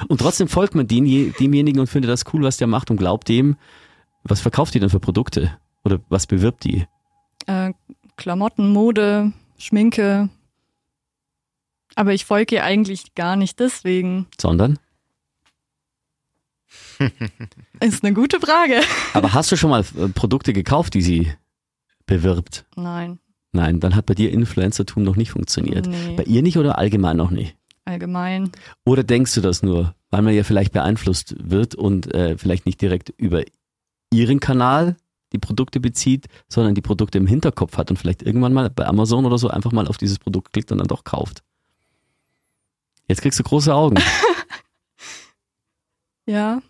[0.08, 3.28] Und trotzdem folgt man den, demjenigen und findet das cool, was der macht und glaubt
[3.28, 3.56] dem,
[4.24, 5.56] was verkauft die denn für Produkte?
[5.84, 6.86] Oder was bewirbt die?
[7.46, 7.72] Äh,
[8.16, 10.28] Klamotten, Mode, Schminke.
[11.94, 14.26] Aber ich folge ihr eigentlich gar nicht deswegen.
[14.40, 14.78] Sondern?
[17.80, 18.80] Ist eine gute Frage.
[19.12, 21.32] Aber hast du schon mal äh, Produkte gekauft, die sie
[22.06, 22.64] bewirbt?
[22.76, 23.18] Nein.
[23.52, 25.86] Nein, dann hat bei dir Influencertum noch nicht funktioniert.
[25.86, 26.14] Nee.
[26.16, 27.56] Bei ihr nicht oder allgemein noch nicht?
[27.84, 28.50] allgemein.
[28.84, 32.80] Oder denkst du das nur, weil man ja vielleicht beeinflusst wird und äh, vielleicht nicht
[32.80, 33.42] direkt über
[34.12, 34.96] ihren Kanal
[35.32, 39.24] die Produkte bezieht, sondern die Produkte im Hinterkopf hat und vielleicht irgendwann mal bei Amazon
[39.24, 41.42] oder so einfach mal auf dieses Produkt klickt und dann doch kauft.
[43.08, 43.96] Jetzt kriegst du große Augen.
[46.26, 46.62] Ja.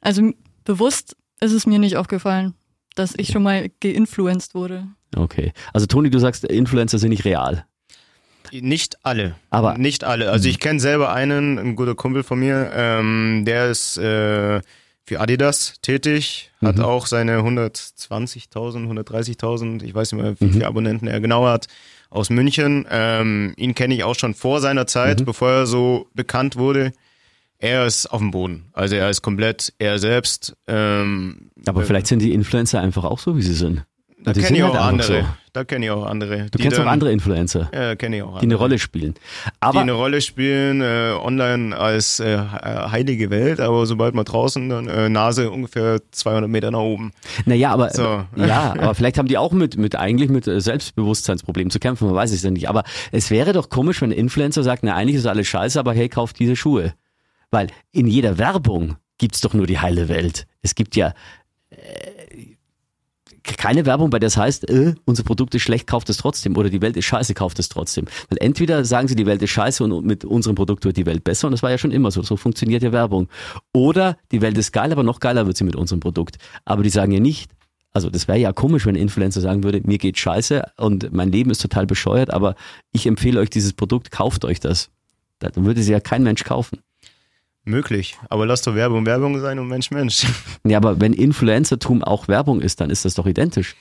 [0.00, 0.32] Also
[0.64, 2.54] bewusst ist es mir nicht aufgefallen,
[2.94, 4.86] dass ich schon mal geinfluenced wurde.
[5.16, 5.52] Okay.
[5.72, 7.64] Also Toni, du sagst, Influencer sind nicht real.
[8.52, 9.34] Nicht alle.
[9.50, 10.30] Aber- nicht alle.
[10.30, 14.60] Also ich kenne selber einen, ein guter Kumpel von mir, ähm, der ist äh,
[15.06, 16.84] für Adidas tätig, hat Mhm.
[16.84, 21.66] auch seine 120.000, 130.000, ich weiß nicht mehr, wie viele Abonnenten er genau hat,
[22.10, 22.86] aus München.
[22.90, 26.92] Ähm, ihn kenne ich auch schon vor seiner Zeit, bevor er so bekannt wurde.
[27.58, 28.70] Er ist auf dem Boden.
[28.72, 30.56] Also er ist komplett er selbst.
[30.68, 33.84] Ähm, Aber äh, vielleicht sind die Influencer einfach auch so, wie sie sind.
[34.22, 35.20] da kenne ich sind auch halt andere.
[35.22, 35.26] so.
[35.58, 36.46] Da kenne ich auch andere.
[36.52, 39.14] Du kennst auch andere Influencer, Ja, kenne ich auch die eine Rolle spielen.
[39.58, 44.68] Aber die eine Rolle spielen, äh, online als äh, heilige Welt, aber sobald man draußen,
[44.68, 47.10] dann äh, Nase ungefähr 200 Meter nach oben.
[47.44, 48.24] Naja, aber So.
[48.36, 52.14] ja, aber vielleicht haben die auch mit, mit eigentlich mit äh, Selbstbewusstseinsproblemen zu kämpfen, man
[52.14, 52.68] weiß es ja nicht.
[52.68, 55.92] Aber es wäre doch komisch, wenn ein Influencer sagt, na eigentlich ist alles scheiße, aber
[55.92, 56.94] hey, kauft diese Schuhe.
[57.50, 60.46] Weil in jeder Werbung gibt's doch nur die heile Welt.
[60.62, 61.14] Es gibt ja
[61.70, 61.76] äh,
[63.56, 66.56] keine Werbung, bei der es heißt, äh, unser Produkt ist schlecht, kauft es trotzdem.
[66.56, 68.06] Oder die Welt ist scheiße, kauft es trotzdem.
[68.28, 71.24] Weil entweder sagen sie, die Welt ist scheiße und mit unserem Produkt wird die Welt
[71.24, 71.48] besser.
[71.48, 72.22] Und das war ja schon immer so.
[72.22, 73.28] So funktioniert ja Werbung.
[73.72, 76.36] Oder die Welt ist geil, aber noch geiler wird sie mit unserem Produkt.
[76.64, 77.50] Aber die sagen ja nicht,
[77.92, 81.32] also das wäre ja komisch, wenn ein Influencer sagen würde, mir geht scheiße und mein
[81.32, 82.54] Leben ist total bescheuert, aber
[82.92, 84.90] ich empfehle euch dieses Produkt, kauft euch das.
[85.38, 86.80] Dann würde sie ja kein Mensch kaufen.
[87.68, 88.16] Möglich.
[88.28, 90.26] Aber lass doch Werbung Werbung sein und Mensch Mensch.
[90.64, 93.76] Ja, aber wenn Influencertum auch Werbung ist, dann ist das doch identisch.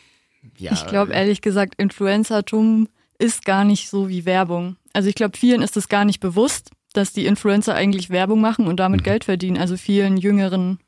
[0.58, 2.88] Ja, Ich glaube ehrlich gesagt, Influencertum
[3.20, 4.78] ist gar nicht so wie Werbung.
[4.94, 8.68] Also ich glaube, vielen ist es gar nicht bewusst, dass die Influencer eigentlich Werbung machen
[8.68, 9.58] und damit Geld verdienen.
[9.58, 10.80] Also vielen Jüngeren.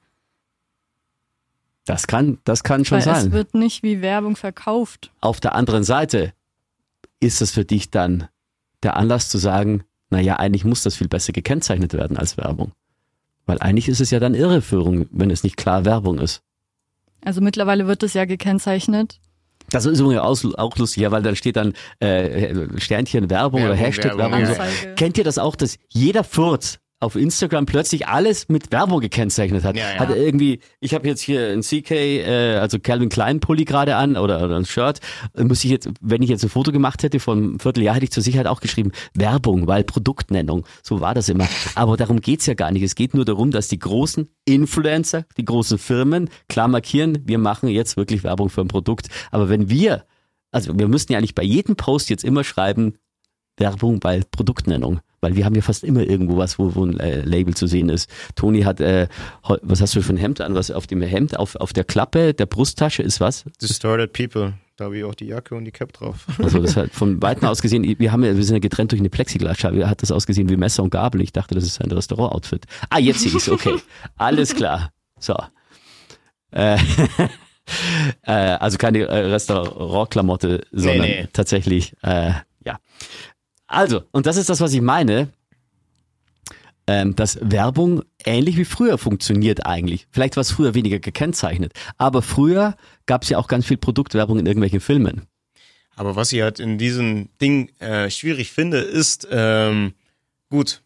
[1.85, 3.31] Das kann, das kann schon Weil es sein.
[3.31, 5.11] wird nicht wie Werbung verkauft.
[5.21, 6.33] Auf der anderen Seite
[7.19, 8.27] ist es für dich dann
[8.83, 12.71] der Anlass zu sagen, naja, eigentlich muss das viel besser gekennzeichnet werden als Werbung.
[13.45, 16.41] Weil eigentlich ist es ja dann Irreführung, wenn es nicht klar Werbung ist.
[17.23, 19.19] Also mittlerweile wird es ja gekennzeichnet.
[19.71, 20.21] Das ist übrigens
[20.55, 24.39] auch, lustig, ja, weil dann steht dann äh, Sternchen Werbung, oder Werbung, Hashtag Werbung.
[24.39, 24.61] Werbung, und so.
[24.61, 24.95] Anzeige.
[24.95, 29.75] Kennt ihr das auch, dass jeder Furz auf Instagram plötzlich alles mit Werbung gekennzeichnet hat?
[29.75, 29.99] Ja, ja.
[29.99, 34.17] Hat irgendwie, ich habe jetzt hier ein CK, äh, also Calvin Klein Pulli gerade an
[34.17, 34.99] oder, oder ein Shirt.
[35.37, 38.23] Muss ich jetzt, wenn ich jetzt ein Foto gemacht hätte einem Vierteljahr, hätte ich zur
[38.23, 40.65] Sicherheit auch geschrieben Werbung, weil Produktnennung.
[40.83, 41.47] So war das immer.
[41.75, 42.83] Aber darum geht's ja gar nicht.
[42.83, 47.69] Es geht nur darum, dass die großen Influencer, die großen Firmen klar markieren, wir machen
[47.69, 49.07] jetzt wirklich Werbung für ein Produkt.
[49.31, 50.05] Aber wenn wir
[50.51, 52.97] also wir müssten ja eigentlich bei jedem Post jetzt immer schreiben,
[53.57, 57.21] Werbung bei Produktnennung, weil wir haben ja fast immer irgendwo was, wo, wo ein äh,
[57.21, 58.09] Label zu sehen ist.
[58.35, 59.07] Toni hat, äh,
[59.61, 60.55] was hast du für ein Hemd an?
[60.55, 63.45] Was auf dem Hemd, auf, auf der Klappe der Brusttasche ist was?
[63.61, 64.53] Distorted People.
[64.79, 66.25] Da habe ich auch die Jacke und die Cap drauf.
[66.41, 69.01] Also das hat von Weitem aus gesehen, wir haben ja, wir sind ja getrennt durch
[69.01, 71.19] eine Plexiglasscheibe, hat das ausgesehen wie Messer und Gabel.
[71.19, 72.65] Ich dachte, das ist ein Restaurant-Outfit.
[72.89, 73.75] Ah, jetzt sehe ich's, okay.
[74.15, 74.93] Alles klar.
[75.19, 75.35] So.
[76.51, 76.77] Äh,
[78.23, 81.27] äh, also keine äh, Restaurantklamotte, sondern nee.
[81.33, 82.31] tatsächlich, äh,
[82.63, 82.79] ja.
[83.69, 85.29] Also, und das ist das, was ich meine,
[86.87, 90.07] ähm, dass Werbung ähnlich wie früher funktioniert eigentlich.
[90.11, 94.39] Vielleicht war es früher weniger gekennzeichnet, aber früher gab es ja auch ganz viel Produktwerbung
[94.39, 95.27] in irgendwelchen Filmen.
[95.95, 99.93] Aber was ich halt in diesem Ding äh, schwierig finde, ist, ähm,
[100.49, 100.81] gut,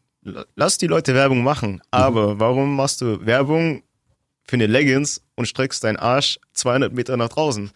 [0.55, 3.83] lass die Leute Werbung machen, aber warum machst du Werbung
[4.45, 7.71] für eine Leggings und streckst deinen Arsch 200 Meter nach draußen?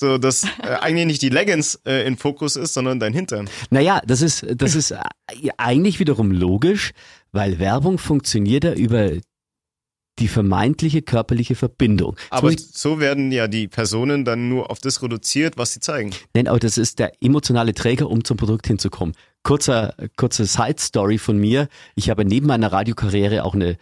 [0.00, 0.48] So, dass äh,
[0.80, 3.50] eigentlich nicht die Leggings äh, in Fokus ist, sondern dein Hintern.
[3.70, 4.98] Naja, das ist, das ist äh,
[5.56, 6.92] eigentlich wiederum logisch,
[7.32, 9.10] weil Werbung funktioniert ja über
[10.20, 12.16] die vermeintliche körperliche Verbindung.
[12.30, 15.80] Aber Zum Beispiel- so werden ja die Personen dann nur auf das reduziert, was sie
[15.80, 16.12] zeigen.
[16.32, 19.14] Nein, aber das ist der emotionale Träger, um zum Produkt hinzukommen.
[19.42, 21.68] Kurzer, kurze Side-Story von mir.
[21.96, 23.76] Ich habe neben meiner Radiokarriere auch eine,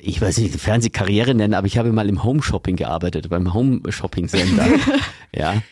[0.00, 4.66] ich weiß nicht, Fernsehkarriere nennen, aber ich habe mal im Home-Shopping gearbeitet, beim Home-Shopping-Sender.
[5.34, 5.62] ja.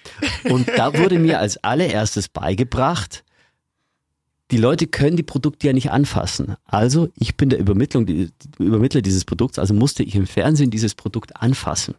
[0.45, 3.25] Und da wurde mir als allererstes beigebracht,
[4.51, 6.57] die Leute können die Produkte ja nicht anfassen.
[6.65, 10.95] Also ich bin der Übermittlung, die, Übermittler dieses Produkts, also musste ich im Fernsehen dieses
[10.95, 11.95] Produkt anfassen.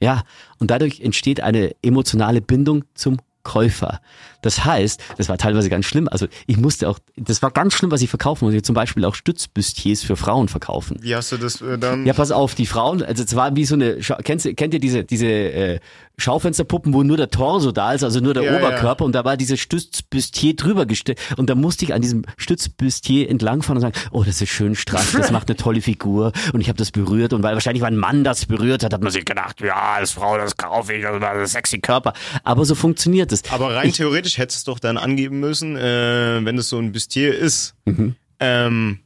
[0.00, 0.24] Ja,
[0.58, 4.00] und dadurch entsteht eine emotionale Bindung zum Käufer.
[4.42, 6.08] Das heißt, das war teilweise ganz schlimm.
[6.08, 8.62] Also ich musste auch, das war ganz schlimm, was ich verkaufen musste.
[8.62, 10.98] Zum Beispiel auch Stützbüstiers für Frauen verkaufen.
[11.00, 12.04] Wie hast du das äh, dann?
[12.06, 15.04] Ja, pass auf, die Frauen, also es war wie so eine, kennst, kennt ihr diese,
[15.04, 15.80] diese äh,
[16.18, 19.36] Schaufensterpuppen, wo nur der Torso da ist, also nur der Ja, Oberkörper und da war
[19.36, 24.22] dieses Stützbüstier drüber gestellt und da musste ich an diesem Stützbüstier entlangfahren und sagen, oh,
[24.22, 27.42] das ist schön straff, das macht eine tolle Figur und ich habe das berührt und
[27.42, 30.56] weil wahrscheinlich mein Mann das berührt hat, hat man sich gedacht, ja, als Frau, das
[30.56, 32.12] kaufe ich, das war ein sexy Körper.
[32.44, 33.42] Aber so funktioniert es.
[33.50, 37.36] Aber rein theoretisch hättest du doch dann angeben müssen, äh, wenn es so ein Bustier
[37.36, 38.16] ist, Mhm.
[38.40, 38.98] ähm,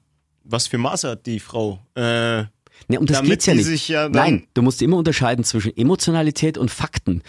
[0.45, 1.81] was für Maße hat die Frau?
[1.95, 2.45] Äh,
[2.89, 3.89] Nee, und das geht's ja die nicht.
[3.89, 7.23] ja Nein, du musst immer unterscheiden zwischen Emotionalität und Fakten.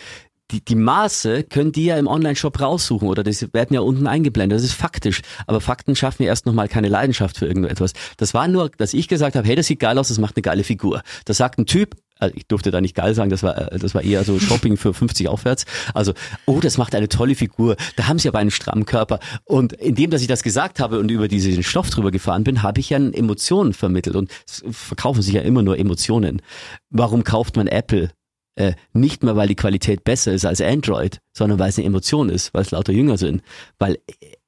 [0.52, 4.58] Die, die Maße können die ja im Online-Shop raussuchen oder das werden ja unten eingeblendet.
[4.58, 5.22] Das ist faktisch.
[5.48, 7.94] Aber Fakten schaffen ja erst nochmal keine Leidenschaft für irgendetwas.
[8.18, 10.42] Das war nur, dass ich gesagt habe, hey, das sieht geil aus, das macht eine
[10.44, 11.02] geile Figur.
[11.26, 13.94] Das sagt ein Typ, also ich durfte da nicht geil sagen, das war, äh, das
[13.96, 15.66] war eher so Shopping für 50 aufwärts.
[15.94, 16.14] Also,
[16.46, 17.76] oh, das macht eine tolle Figur.
[17.96, 19.20] Da haben sie aber einen strammen Körper.
[19.46, 22.80] Und indem, dass ich das gesagt habe und über diesen Stoff drüber gefahren bin, habe
[22.80, 24.16] ich ja Emotionen vermittelt.
[24.16, 24.32] Und
[24.72, 26.42] verkaufen sich ja immer nur Emotionen.
[26.90, 28.12] Warum kauft man Apple?
[28.56, 32.30] Äh, nicht mehr, weil die Qualität besser ist als Android, sondern weil es eine Emotion
[32.30, 33.44] ist, weil es lauter Jünger sind.
[33.78, 34.00] Weil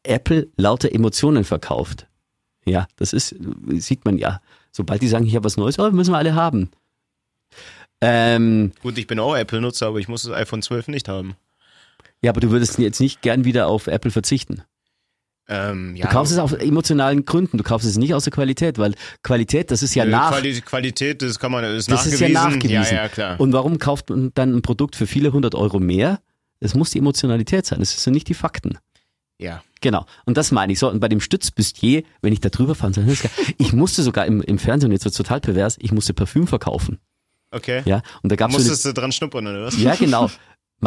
[0.01, 2.07] Apple lauter Emotionen verkauft.
[2.65, 3.35] Ja, das ist,
[3.77, 4.41] sieht man ja.
[4.71, 6.71] Sobald die sagen, ich habe was Neues, oh, müssen wir alle haben.
[8.01, 11.35] Ähm, gut, ich bin auch Apple-Nutzer, aber ich muss das iPhone 12 nicht haben.
[12.21, 14.63] ja, aber du würdest jetzt nicht gern wieder auf Apple verzichten.
[15.51, 18.77] Ähm, ja, Du kaufst es aus emotionalen Gründen, du kaufst es nicht aus der Qualität,
[18.77, 20.31] weil Qualität, das ist ja nach.
[20.31, 22.33] Quali Qualität, das kann man, das ist Das ist nachgewiesen.
[22.35, 22.95] ja nachgewiesen.
[22.95, 23.39] Ja, ja, klar.
[23.39, 26.19] Und warum kauft man dann ein Produkt für viele hundert Euro mehr?
[26.59, 28.77] Es muss die Emotionalität sein, es sind nicht die Fakten.
[29.39, 29.63] ja.
[29.81, 30.05] Genau.
[30.25, 30.89] Und das meine ich so.
[30.91, 33.23] Und bei dem Stützbüstier, wenn ich da drüber fahre, sag ich,
[33.57, 36.99] ich musste sogar im, im Fernsehen, jetzt wird's total pervers, ich musste Parfüm verkaufen.
[37.51, 37.81] Okay.
[37.85, 38.01] Ja.
[38.21, 39.77] Und da gab's so eine, Musstest du dran schnuppern, oder was?
[39.79, 40.29] Ja, genau.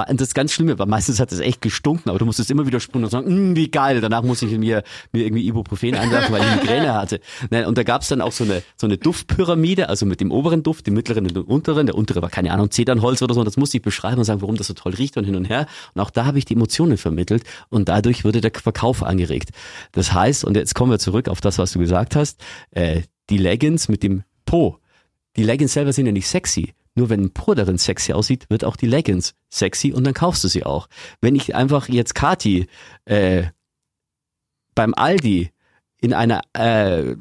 [0.08, 2.80] Und Das ganz Schlimme war, meistens hat es echt gestunken, aber du musstest immer wieder
[2.80, 4.00] sprungen und sagen, "Mm, wie geil.
[4.00, 7.20] Danach muss ich mir, mir irgendwie Ibuprofen einwerfen, weil ich Migräne hatte.
[7.50, 10.62] Nein, und da gab's dann auch so eine, so eine Duftpyramide, also mit dem oberen
[10.62, 11.84] Duft, dem mittleren und dem unteren.
[11.84, 13.40] Der untere war, keine Ahnung, Zedernholz oder so.
[13.40, 15.44] Und das musste ich beschreiben und sagen, warum das so toll riecht und hin und
[15.44, 15.66] her.
[15.94, 19.50] Und auch da habe ich die Emotionen vermittelt und dadurch wurde der Verkauf angeregt.
[19.92, 23.36] Das heißt, und jetzt kommen wir zurück auf das, was du gesagt hast, äh, die
[23.36, 24.78] Leggings mit dem Po.
[25.36, 26.74] Die Leggings selber sind ja nicht sexy.
[26.94, 30.44] Nur wenn ein Po darin sexy aussieht, wird auch die Leggings sexy und dann kaufst
[30.44, 30.88] du sie auch.
[31.20, 32.66] Wenn ich einfach jetzt Kati
[33.06, 33.44] äh,
[34.74, 35.50] beim Aldi
[36.02, 37.14] in einer äh,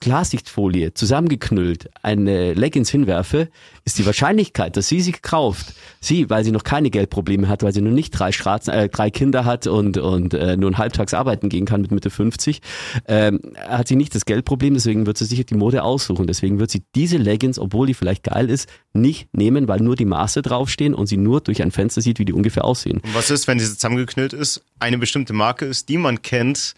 [0.00, 3.50] Glassichtfolie zusammengeknüllt eine Leggings hinwerfe,
[3.84, 7.74] ist die Wahrscheinlichkeit, dass sie sie kauft, sie, weil sie noch keine Geldprobleme hat, weil
[7.74, 11.12] sie nur nicht drei, Straßen, äh, drei Kinder hat und, und äh, nur ein halbtags
[11.12, 12.62] arbeiten gehen kann mit Mitte 50,
[13.06, 16.26] ähm, hat sie nicht das Geldproblem, deswegen wird sie sich die Mode aussuchen.
[16.26, 20.06] Deswegen wird sie diese Leggings, obwohl die vielleicht geil ist, nicht nehmen, weil nur die
[20.06, 23.02] Maße draufstehen und sie nur durch ein Fenster sieht, wie die ungefähr aussehen.
[23.04, 26.74] Und was ist, wenn diese zusammengeknüllt ist, eine bestimmte Marke ist, die man kennt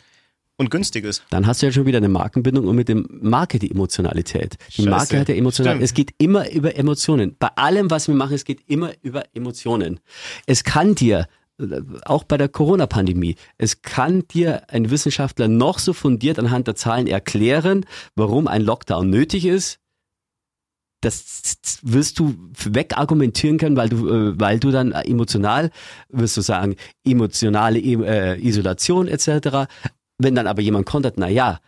[0.56, 1.24] und günstig ist?
[1.30, 4.56] dann hast du ja schon wieder eine Markenbindung und mit dem Marke die Emotionalität.
[4.68, 4.90] Die Scheiße.
[4.90, 5.84] Marke hat ja Emotionalität.
[5.84, 7.36] Es geht immer über Emotionen.
[7.38, 10.00] Bei allem, was wir machen, es geht immer über Emotionen.
[10.46, 11.26] Es kann dir,
[12.04, 17.06] auch bei der Corona-Pandemie, es kann dir ein Wissenschaftler noch so fundiert anhand der Zahlen
[17.06, 19.78] erklären, warum ein Lockdown nötig ist.
[21.00, 25.70] Das wirst du wegargumentieren können, weil du, äh, weil du dann emotional,
[26.08, 29.68] wirst du sagen, emotionale äh, Isolation etc.
[30.18, 31.60] Wenn dann aber jemand kontert, na ja,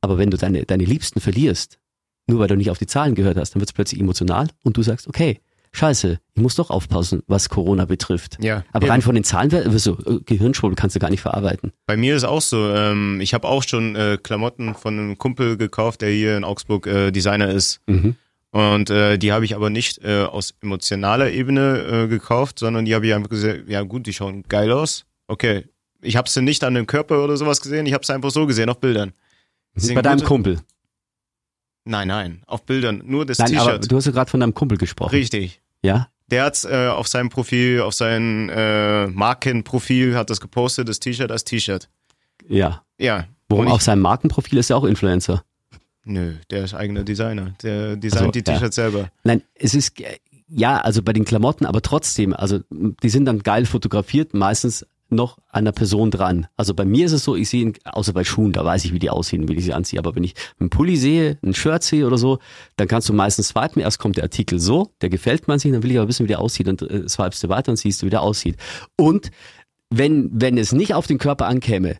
[0.00, 1.78] aber wenn du deine, deine Liebsten verlierst,
[2.26, 4.76] nur weil du nicht auf die Zahlen gehört hast, dann wird es plötzlich emotional und
[4.76, 5.40] du sagst, okay,
[5.72, 8.38] scheiße, ich muss doch aufpassen, was Corona betrifft.
[8.42, 8.92] Ja, Aber eben.
[8.92, 11.72] rein von den Zahlen wirst du, äh, Gehirnschwurbel kannst du gar nicht verarbeiten.
[11.86, 15.56] Bei mir ist auch so, ähm, ich habe auch schon äh, Klamotten von einem Kumpel
[15.56, 17.80] gekauft, der hier in Augsburg äh, Designer ist.
[17.86, 18.16] Mhm.
[18.50, 22.94] Und äh, die habe ich aber nicht äh, aus emotionaler Ebene äh, gekauft, sondern die
[22.94, 25.06] habe ich einfach gesehen, ja gut, die schauen geil aus.
[25.26, 25.64] Okay,
[26.02, 28.46] ich habe sie nicht an dem Körper oder sowas gesehen, ich habe sie einfach so
[28.46, 29.12] gesehen auf Bildern.
[29.76, 30.60] Die sehen Bei deinem gut- Kumpel.
[31.84, 33.90] Nein, nein, auf Bildern, nur das Nein, aber T-Shirt.
[33.90, 35.10] du hast ja gerade von deinem Kumpel gesprochen.
[35.10, 35.60] Richtig.
[35.82, 36.08] Ja?
[36.30, 41.30] Der hat's äh, auf seinem Profil, auf sein äh, Markenprofil hat das gepostet, das T-Shirt
[41.30, 41.88] als T-Shirt.
[42.48, 42.84] Ja.
[42.98, 43.26] Ja.
[43.48, 45.44] Warum Und ich- auf seinem Markenprofil ist er auch Influencer?
[46.04, 47.54] Nö, der ist eigener Designer.
[47.62, 48.54] Der designt Also, die ja.
[48.54, 49.10] T-Shirts selber.
[49.24, 53.24] Nein, es ist, äh, ja, also bei den Klamotten, aber trotzdem, also m, die sind
[53.24, 56.46] dann geil fotografiert, meistens noch einer Person dran.
[56.56, 58.92] Also bei mir ist es so, ich sehe, ihn- außer bei Schuhen, da weiß ich,
[58.92, 59.98] wie die aussehen, wie ich sie anziehe.
[59.98, 62.38] Aber wenn ich einen Pulli sehe, ein Shirt sehe oder so,
[62.76, 63.80] dann kannst du meistens swipen.
[63.82, 66.28] Erst kommt der Artikel so, der gefällt man sich, dann will ich aber wissen, wie
[66.28, 66.66] der aussieht.
[66.66, 68.56] Dann äh, swipest du weiter und siehst du, wie der aussieht.
[68.96, 69.30] Und
[69.90, 71.96] wenn, wenn es nicht auf den Körper ankäme,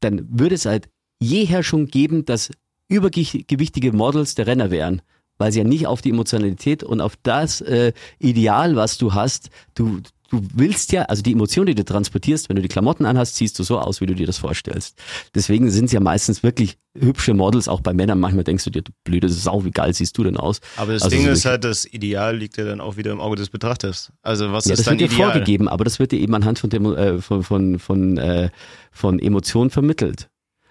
[0.00, 0.88] dann würde es halt
[1.20, 2.50] jeher schon geben, dass
[2.88, 5.02] übergewichtige Models der Renner wären,
[5.38, 9.50] weil sie ja nicht auf die Emotionalität und auf das äh, Ideal, was du hast,
[9.74, 10.00] du
[10.32, 13.58] du willst ja, also die Emotion, die du transportierst, wenn du die Klamotten anhast, siehst
[13.58, 14.98] du so aus, wie du dir das vorstellst.
[15.34, 18.18] Deswegen sind es ja meistens wirklich hübsche Models, auch bei Männern.
[18.18, 20.60] Manchmal denkst du dir, du blöde Sau, wie geil siehst du denn aus?
[20.76, 23.20] Aber das Also Ding so ist halt, das Ideal liegt ja dann auch wieder im
[23.20, 24.12] Auge des Betrachters.
[24.22, 25.30] Also was Ja, ist das dann wird dir ideal?
[25.30, 28.50] vorgegeben, aber das wird dir eben anhand von, Demo, äh, von, von, von, äh,
[28.90, 30.28] von Emotionen vermittelt.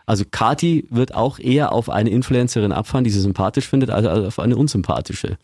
[0.07, 4.25] Also Kati wird auch eher auf eine Influencerin abfahren, die sie sympathisch findet, als als
[4.25, 5.37] auf eine unsympathische.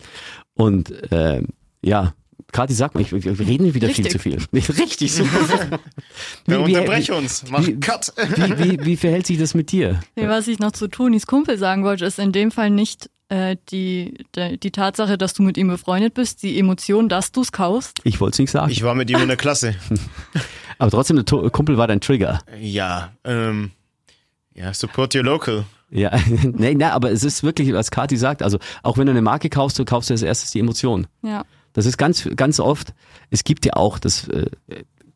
[0.55, 1.43] Und äh,
[1.83, 2.13] ja,
[2.51, 4.11] Kati, sag mal, ich, wir reden wieder viel Richtig.
[4.11, 4.37] zu viel.
[4.53, 5.17] Richtig.
[5.17, 5.25] Ja,
[6.45, 7.43] Wie- wie- unterbrech uns.
[7.49, 8.13] Mach wie- Cut.
[8.35, 9.99] Wie, wie, wie verhält sich das mit dir?
[10.15, 13.57] Nee, was ich noch zu Tonis Kumpel sagen wollte, ist in dem Fall nicht äh,
[13.69, 17.51] die, die, die Tatsache, dass du mit ihm befreundet bist, die Emotion, dass du es
[17.51, 17.99] kaufst.
[18.05, 18.71] Ich wollte es nicht sagen.
[18.71, 19.75] Ich war mit ihm in der Klasse.
[20.77, 22.39] aber trotzdem, der To- Kumpel war dein Trigger.
[22.61, 23.71] Ja, ähm,
[24.55, 25.65] ja, support your local.
[25.89, 29.21] Ja, nee, nee, aber es ist wirklich, was Kati sagt, also auch wenn du eine
[29.21, 31.07] Marke kaufst, du kaufst du als erstes die Emotion.
[31.21, 31.43] Ja.
[31.77, 32.95] Das ist ganz, ganz oft,
[33.29, 34.49] es gibt ja auch, das äh,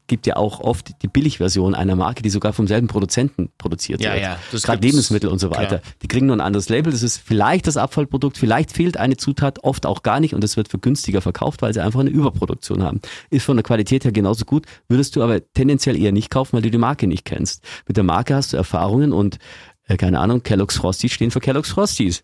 [0.05, 4.11] gibt ja auch oft die Billigversion einer Marke, die sogar vom selben Produzenten produziert Ja,
[4.13, 4.21] wird.
[4.21, 4.85] ja, das Gerade.
[4.85, 5.79] Lebensmittel und so weiter.
[5.79, 5.93] Klar.
[6.03, 9.63] Die kriegen nur ein anderes Label, das ist vielleicht das Abfallprodukt, vielleicht fehlt eine Zutat,
[9.63, 12.83] oft auch gar nicht und es wird für günstiger verkauft, weil sie einfach eine Überproduktion
[12.83, 13.01] haben.
[13.31, 16.61] Ist von der Qualität her genauso gut, würdest du aber tendenziell eher nicht kaufen, weil
[16.61, 17.63] du die Marke nicht kennst.
[17.87, 19.39] Mit der Marke hast du Erfahrungen und,
[19.87, 22.23] äh, keine Ahnung, Kellogg's Frosties stehen für Kellogg's Frosties.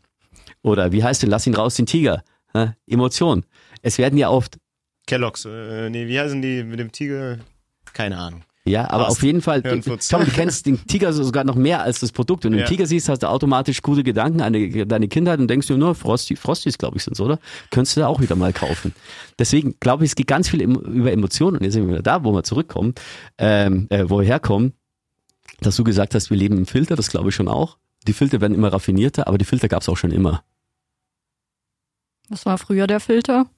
[0.62, 2.22] Oder wie heißt denn, lass ihn raus, den Tiger.
[2.88, 3.46] Emotion.
[3.88, 4.58] Es werden ja oft
[5.08, 7.38] Kellogg's, äh, nee, wie heißen die mit dem Tiger?
[7.94, 8.42] Keine Ahnung.
[8.66, 9.18] Ja, aber Passt.
[9.20, 10.10] auf jeden Fall, Hirnfurz.
[10.10, 12.44] Tom, du kennst den Tiger sogar noch mehr als das Produkt.
[12.44, 12.66] Wenn du Ja.
[12.66, 14.52] den Tiger siehst, hast du automatisch gute Gedanken an
[14.90, 17.40] deine Kindheit und denkst dir nur, Frosty, Frosties, glaube ich, sind's, oder?
[17.72, 18.94] Könntest du da auch wieder mal kaufen.
[19.40, 21.56] Deswegen glaube ich, es geht ganz viel im, über Emotionen.
[21.60, 22.94] Und jetzt sind wir wieder da, wo wir zurückkommen,
[23.38, 24.74] ähm, äh, wo wir herkommen.
[25.62, 27.78] Dass du gesagt hast, wir leben im Filter, das glaube ich schon auch.
[28.06, 30.44] Die Filter werden immer raffinierter, aber die Filter gab es auch schon immer.
[32.28, 33.50] Was war früher der Filter?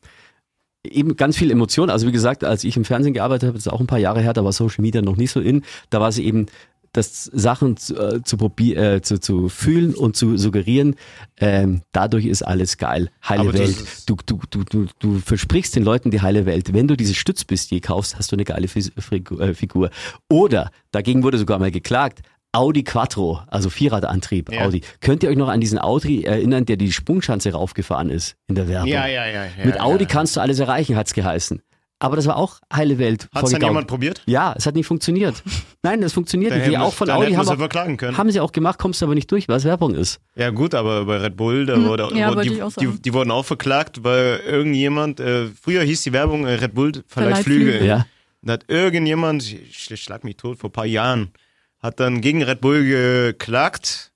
[0.92, 1.90] Eben ganz viel Emotion.
[1.90, 4.22] Also wie gesagt, als ich im Fernsehen gearbeitet habe, das ist auch ein paar Jahre
[4.22, 5.64] her, da war Social Media noch nicht so in.
[5.90, 6.48] Da war es eben
[6.94, 10.96] das Sachen zu, äh, zu, äh, zu, zu fühlen und zu suggerieren,
[11.38, 13.10] ähm, dadurch ist alles geil.
[13.28, 13.78] Heile Aber Welt.
[14.08, 16.74] Du, du, du, du, du versprichst den Leuten die heile Welt.
[16.74, 19.92] Wenn du diese Stützbüstie kaufst, hast du eine geile äh, Figur.
[20.30, 24.66] Oder, dagegen wurde sogar mal geklagt, Audi Quattro, also Vierradantrieb Ja.
[24.66, 24.82] Audi.
[25.02, 28.68] Könnt ihr euch noch an diesen Audi erinnern, der die Sprungschanze raufgefahren ist in der
[28.68, 28.90] Werbung?
[28.90, 29.46] Ja, ja, ja.
[29.46, 30.10] ja Mit Audi ja.
[30.10, 31.62] kannst du alles erreichen, hat's geheißen.
[32.02, 33.24] Aber das war auch heile Welt.
[33.24, 33.70] Hat's dann vorgegaukelt.
[33.70, 34.24] jemand probiert?
[34.26, 35.44] Ja, es hat nicht funktioniert.
[35.84, 36.72] Nein, das funktioniert Dann nicht.
[36.72, 38.18] Die auch von dann Audi haben, auch, sie verklagen können.
[38.18, 40.22] haben sie auch gemacht, kommst du aber nicht durch, weil es Werbung ist.
[40.36, 43.32] Ja gut, aber bei Red Bull, da wurde, ja, wurde wollte die, die, die wurden
[43.32, 47.44] auch verklagt, weil irgendjemand, äh, früher hieß die Werbung äh, Red Bull verleiht.
[47.44, 47.84] Flüge.
[47.84, 48.06] Ja.
[48.42, 51.34] Da hat irgendjemand, ich ich schlag mich tot, vor ein paar Jahren,
[51.80, 54.12] hat dann gegen Red Bull geklagt,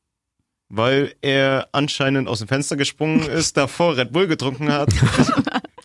[0.70, 4.90] weil er anscheinend aus dem Fenster gesprungen ist, davor Red Bull getrunken hat.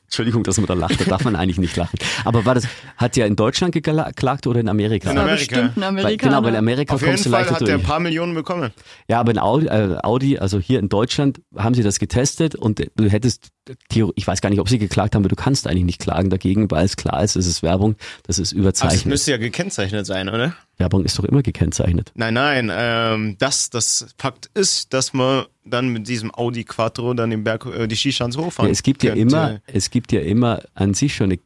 [0.05, 0.99] Entschuldigung, dass man da lacht.
[0.99, 1.99] Da darf man eigentlich nicht lachen.
[2.25, 5.11] Aber war das, hat der in Deutschland geklagt oder in Amerika?
[5.11, 5.55] In war Amerika.
[5.55, 6.17] bestimmt Weil, Amerikaner.
[6.17, 7.87] genau, weil in Amerika Auf jeden kommst du Fall leichter hat er ein durch.
[7.87, 8.71] paar Millionen bekommen.
[9.07, 12.83] Ja, aber in Audi, äh, Audi, also hier in Deutschland, haben sie das getestet und
[12.97, 13.49] du hättest,
[14.15, 16.71] ich weiß gar nicht, ob sie geklagt haben, aber du kannst eigentlich nicht klagen dagegen,
[16.71, 19.07] weil es klar ist, es ist Werbung, das ist Also es überzeichnet.
[19.07, 20.55] müsste ja gekennzeichnet sein, oder?
[20.77, 22.13] Werbung ist doch immer gekennzeichnet.
[22.15, 27.31] Nein, nein, ähm, das, das Fakt ist, dass man dann mit diesem Audi Quattro dann
[27.31, 29.23] den Berg, äh, die Skischanze hochfahren Ja, es gibt ja könnte.
[29.37, 31.39] immer, es gibt ja immer an sich schon eine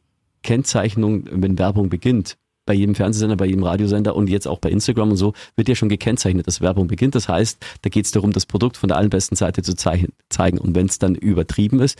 [0.43, 2.37] Kennzeichnung, wenn Werbung beginnt.
[2.65, 5.75] Bei jedem Fernsehsender, bei jedem Radiosender und jetzt auch bei Instagram und so wird ja
[5.75, 7.13] schon gekennzeichnet, dass Werbung beginnt.
[7.13, 10.57] Das heißt, da geht es darum, das Produkt von der allerbesten Seite zu zeigen.
[10.57, 11.97] Und wenn es dann übertrieben ist,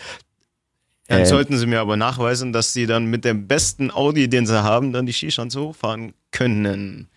[1.08, 4.45] Dann äh, sollten sie mir aber nachweisen, dass sie dann mit dem besten Audi, den
[4.45, 7.10] sie haben, dann die Skischanze hochfahren können.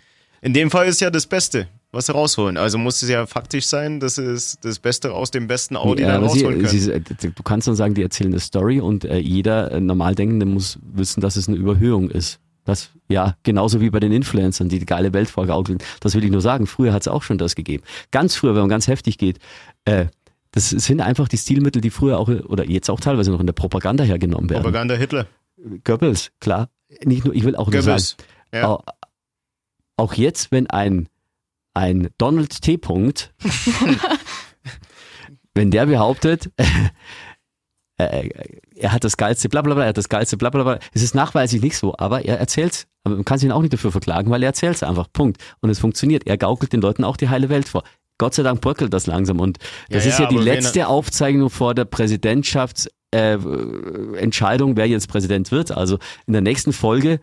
[0.43, 2.57] In dem Fall ist ja das Beste, was sie rausholen.
[2.57, 6.19] Also muss es ja faktisch sein, dass es das Beste aus dem besten Audi Ja,
[6.19, 6.69] rausholen können.
[6.69, 10.47] sie, sie, du kannst dann sagen, die erzählen eine Story und äh, jeder äh, Normaldenkende
[10.47, 12.41] muss wissen, dass es eine Überhöhung ist.
[12.67, 15.79] Das, ja, genauso wie bei den Influencern, die die geile Welt vorgaukeln.
[16.01, 16.67] Das will ich nur sagen.
[16.67, 17.85] Früher hat es auch schon das gegeben.
[18.11, 19.39] Ganz früher, wenn man ganz heftig geht,
[19.85, 20.07] äh,
[20.51, 23.53] das sind einfach die Stilmittel, die früher auch, oder jetzt auch teilweise noch in der
[23.53, 24.63] Propaganda hergenommen werden.
[24.63, 25.27] Propaganda Hitler.
[25.85, 26.69] Goebbels, klar.
[27.05, 28.17] Nicht nur, ich will auch nur sagen, Goebbels.
[28.53, 28.69] Ja.
[28.69, 28.85] auch,
[29.97, 31.09] auch jetzt, wenn ein,
[31.73, 32.79] ein Donald T.
[32.79, 33.33] Punkt,
[35.55, 36.51] wenn der behauptet,
[37.99, 38.29] äh,
[38.75, 41.95] er hat das geilste blablabla, er hat das geilste blablabla, es ist nachweislich nicht so,
[41.97, 42.87] aber er erzählt's.
[43.05, 45.07] Aber man kann sich ihn auch nicht dafür verklagen, weil er erzählt's einfach.
[45.13, 45.41] Punkt.
[45.61, 46.27] Und es funktioniert.
[46.27, 47.85] Er gaukelt den Leuten auch die heile Welt vor.
[48.19, 49.41] Gott sei Dank bröckelt das langsam.
[49.41, 49.59] Und
[49.91, 53.39] das Ja, ist ja, ja die letzte Aufzeichnung vor der Präsidentschafts äh,
[54.77, 55.71] wer jetzt Präsident wird.
[55.71, 57.21] Also in der nächsten Folge,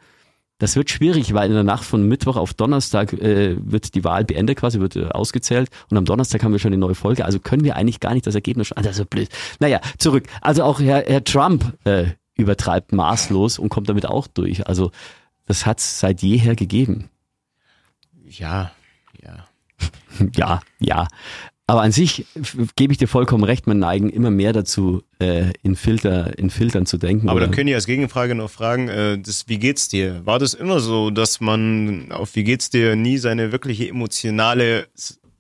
[0.64, 4.24] das wird schwierig, weil in der Nacht von Mittwoch auf Donnerstag äh, wird die Wahl
[4.24, 7.26] beendet, quasi wird äh, ausgezählt und am Donnerstag haben wir schon eine neue Folge.
[7.26, 8.72] Also können wir eigentlich gar nicht das Ergebnis.
[8.72, 9.28] Ah, das ist so blöd.
[9.60, 10.24] Naja, zurück.
[10.40, 12.06] Also auch Herr, Herr Trump äh,
[12.36, 14.66] übertreibt maßlos und kommt damit auch durch.
[14.66, 14.92] Also
[15.46, 17.10] Das hat's seit jeher gegeben.
[18.26, 18.72] Ja,
[19.22, 19.46] ja.
[20.36, 21.08] Ja, ja.
[21.74, 22.28] Aber an sich
[22.76, 26.86] gebe ich dir vollkommen recht, man neigen immer mehr dazu, äh, in, Filter, in Filtern
[26.86, 27.30] zu denken.
[27.30, 27.48] Aber oder?
[27.48, 30.24] dann können die als Gegenfrage noch fragen, äh, das, wie geht's dir?
[30.24, 34.86] War das immer so, dass man auf wie geht's dir nie seine wirkliche emotionale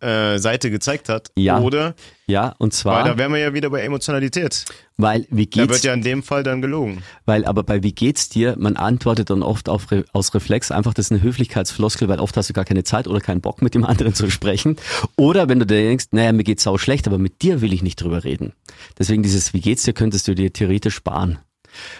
[0.04, 1.32] äh, Seite gezeigt hat?
[1.36, 1.60] Ja.
[1.60, 1.96] Oder?
[2.28, 4.66] ja, und Weil zwar, da wären wir ja wieder bei Emotionalität.
[4.98, 7.04] weil wie Da geht's wird ja in dem Fall dann gelogen.
[7.26, 10.94] Weil aber bei wie geht's dir, man antwortet dann oft auf, Re- aus Reflex einfach,
[10.94, 13.74] das ist eine Höflichkeitsfloskel, weil oft hast du gar keine Zeit oder keinen Bock mit
[13.76, 14.78] dem anderen zu sprechen.
[15.18, 17.82] Oder wenn du dir denkst, naja, mir geht's sau schlecht, aber mit dir will ich
[17.84, 18.54] nicht drüber reden.
[19.00, 21.40] Deswegen dieses wie geht's dir könntest du dir theoretisch sparen.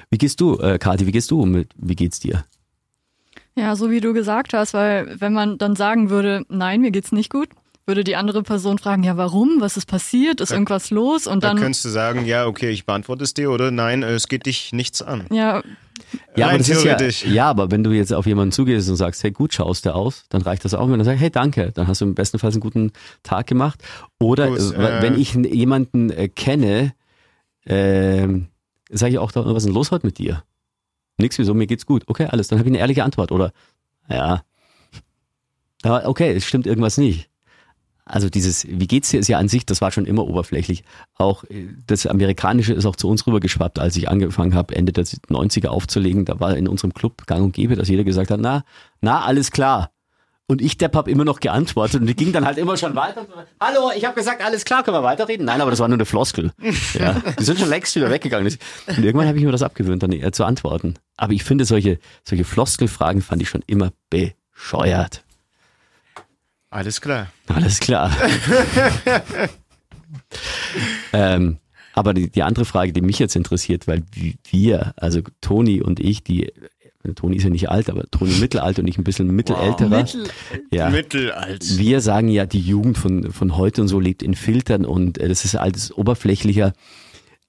[0.10, 2.46] Wie gehst du, äh, Kathi, wie gehst du mit wie geht's dir?
[3.56, 7.12] Ja, so wie du gesagt hast, weil wenn man dann sagen würde, nein, mir geht's
[7.12, 7.50] nicht gut,
[7.86, 9.60] würde die andere Person fragen, ja, warum?
[9.60, 10.40] Was ist passiert?
[10.40, 11.28] Ist irgendwas los?
[11.28, 14.12] Und Da dann, könntest du sagen, ja, okay, ich beantworte es dir oder nein, äh,
[14.12, 15.26] es geht dich nichts an.
[15.32, 15.62] ja,
[16.38, 18.96] Ja, Rein aber das ist ja, ja, aber wenn du jetzt auf jemanden zugehst und
[18.96, 21.72] sagst, hey, gut schaust du aus, dann reicht das auch, wenn du sagst, hey, danke,
[21.74, 23.84] dann hast du im besten Fall einen guten Tag gemacht.
[24.20, 26.94] Oder Gut, äh, äh, wenn ich jemanden äh, kenne,
[27.66, 28.48] ähm,
[28.90, 30.44] sage ich auch, da, was ist denn los heute mit dir?
[31.18, 32.04] Nix, wieso, mir geht's gut.
[32.08, 33.32] Okay, alles, dann habe ich eine ehrliche Antwort.
[33.32, 33.52] Oder,
[34.10, 34.44] ja,
[35.84, 37.30] aber okay, es stimmt irgendwas nicht.
[38.06, 40.84] Also dieses, wie geht's dir, ist ja an sich, das war schon immer oberflächlich.
[41.16, 45.06] Auch äh, das Amerikanische ist auch zu uns rübergeschwappt, als ich angefangen habe, Ende der
[45.06, 46.26] 90er aufzulegen.
[46.26, 48.64] Da war in unserem Club gang und gäbe, dass jeder gesagt hat, na,
[49.00, 49.92] na, alles klar.
[50.46, 53.26] Und ich, Depp, hab immer noch geantwortet und die ging dann halt immer schon weiter.
[53.62, 55.46] Hallo, ich habe gesagt, alles klar, können wir weiterreden?
[55.46, 56.52] Nein, aber das war nur eine Floskel.
[57.00, 58.46] Ja, die sind schon längst wieder weggegangen.
[58.88, 60.96] Und irgendwann habe ich mir das abgewöhnt, dann eher zu antworten.
[61.16, 65.23] Aber ich finde, solche, solche Floskelfragen fand ich schon immer bescheuert.
[66.74, 67.28] Alles klar.
[67.48, 68.12] Alles klar.
[71.14, 71.60] ähm,
[71.94, 74.02] aber die, die andere Frage, die mich jetzt interessiert, weil
[74.50, 76.52] wir, also Toni und ich, die,
[77.16, 80.00] Toni ist ja nicht alt, aber Toni mittelalt und ich ein bisschen mittelälterer.
[80.00, 80.28] Mittel,
[80.72, 80.90] ja.
[80.90, 81.78] Mittelalt.
[81.78, 85.28] Wir sagen ja, die Jugend von, von heute und so lebt in Filtern und äh,
[85.28, 86.74] das ist alles oberflächlicher.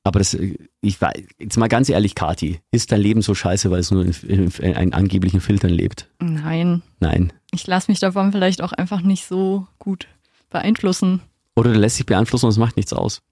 [0.04, 0.36] Aber das,
[0.82, 4.04] ich war, jetzt mal ganz ehrlich, Kati, ist dein Leben so scheiße, weil es nur
[4.04, 6.08] in, in, in, in angeblichen Filtern lebt?
[6.20, 7.32] nein, Nein.
[7.52, 10.06] ich lasse mich davon vielleicht auch einfach nicht so gut
[10.50, 11.22] beeinflussen.
[11.56, 13.22] Oder du lässt dich beeinflussen und es macht nichts aus.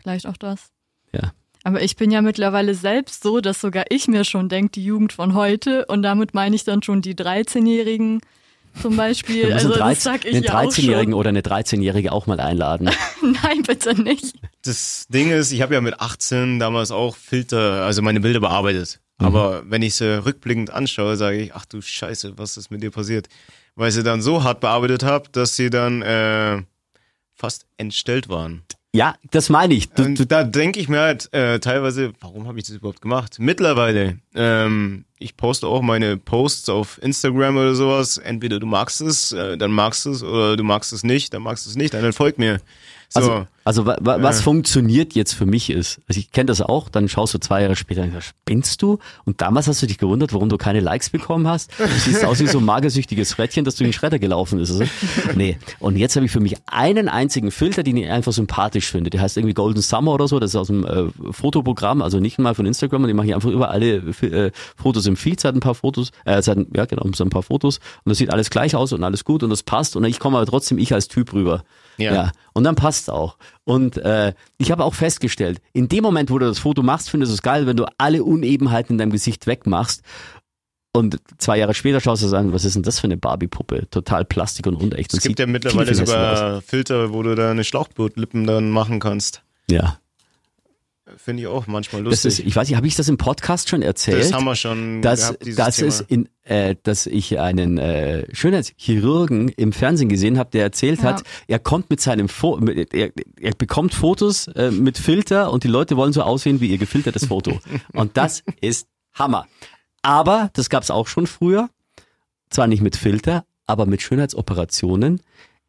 [0.00, 0.70] Vielleicht auch das.
[1.12, 1.32] Ja.
[1.62, 5.12] Aber ich bin ja mittlerweile selbst so, dass sogar ich mir schon denke, die Jugend
[5.12, 8.20] von heute, und damit meine ich dann schon die 13-Jährigen
[8.80, 9.52] zum Beispiel.
[9.52, 11.20] Also das 13 sag ich einen ja auch 13-Jährigen schon.
[11.20, 12.90] oder eine 13-Jährige auch mal einladen.
[13.22, 14.34] Nein, bitte nicht.
[14.62, 19.00] Das Ding ist, ich habe ja mit 18 damals auch Filter, also meine Bilder bearbeitet.
[19.18, 19.26] Mhm.
[19.26, 22.90] Aber wenn ich sie rückblickend anschaue, sage ich, ach du Scheiße, was ist mit dir
[22.90, 23.28] passiert?
[23.76, 26.62] Weil sie dann so hart bearbeitet habe, dass sie dann äh,
[27.34, 28.62] fast entstellt waren.
[28.94, 29.90] Ja, das meine ich.
[29.90, 33.38] Du, du, da denke ich mir halt äh, teilweise, warum habe ich das überhaupt gemacht?
[33.40, 38.18] Mittlerweile, ähm, ich poste auch meine Posts auf Instagram oder sowas.
[38.18, 41.42] Entweder du magst es, äh, dann magst du es, oder du magst es nicht, dann
[41.42, 42.60] magst du es nicht, dann folg mir.
[43.08, 46.60] So, also, also wa, wa, was funktioniert jetzt für mich ist, also ich kenne das
[46.60, 48.98] auch, dann schaust du zwei Jahre später und sagst, spinnst du?
[49.24, 51.70] Und damals hast du dich gewundert, warum du keine Likes bekommen hast.
[51.78, 54.70] Du siehst aus wie so ein magersüchtiges Frettchen, das durch den Schredder gelaufen ist.
[54.70, 54.84] Also.
[55.34, 55.56] Nee.
[55.80, 59.10] Und jetzt habe ich für mich einen einzigen Filter, den ich einfach sympathisch finde.
[59.10, 60.38] Der heißt irgendwie Golden Summer oder so.
[60.38, 63.02] Das ist aus dem äh, Fotoprogramm, also nicht mal von Instagram.
[63.02, 65.42] Und die mache ich einfach über alle äh, Fotos im Feed.
[65.44, 67.78] Hat ein paar Fotos, äh, hat, ja genau, so ein paar Fotos.
[68.04, 69.96] Und das sieht alles gleich aus und alles gut und das passt.
[69.96, 71.64] Und ich komme aber trotzdem ich als Typ rüber.
[71.96, 72.14] Ja.
[72.14, 72.32] ja.
[72.52, 73.36] Und dann passt's auch.
[73.64, 77.32] Und äh, ich habe auch festgestellt, in dem Moment, wo du das Foto machst, findest
[77.32, 80.02] du es geil, wenn du alle Unebenheiten in deinem Gesicht wegmachst.
[80.92, 83.88] Und zwei Jahre später schaust du es an, was ist denn das für eine Barbie-Puppe?
[83.90, 85.12] Total Plastik und unecht.
[85.12, 89.42] es gibt ja mittlerweile sogar Filter, wo du deine Schlauchbootlippen dann machen kannst.
[89.68, 89.98] Ja.
[91.18, 92.40] Finde ich auch manchmal Das lustig.
[92.40, 94.22] ist, ich weiß nicht, habe ich das im Podcast schon erzählt?
[94.22, 95.88] Das haben wir schon dass, gehabt, dieses dass Thema.
[95.88, 101.10] es in, äh, dass ich einen äh, Schönheitschirurgen im Fernsehen gesehen habe, der erzählt Ja.
[101.10, 105.64] hat, er kommt mit seinem Fo mit, er, er bekommt Fotos äh, mit Filter und
[105.64, 107.60] die Leute wollen so aussehen wie ihr gefiltertes Foto.
[107.92, 109.46] und das ist Hammer.
[110.00, 111.68] Aber das gab's auch schon früher,
[112.48, 115.20] zwar nicht mit Filter, aber mit Schönheitsoperationen.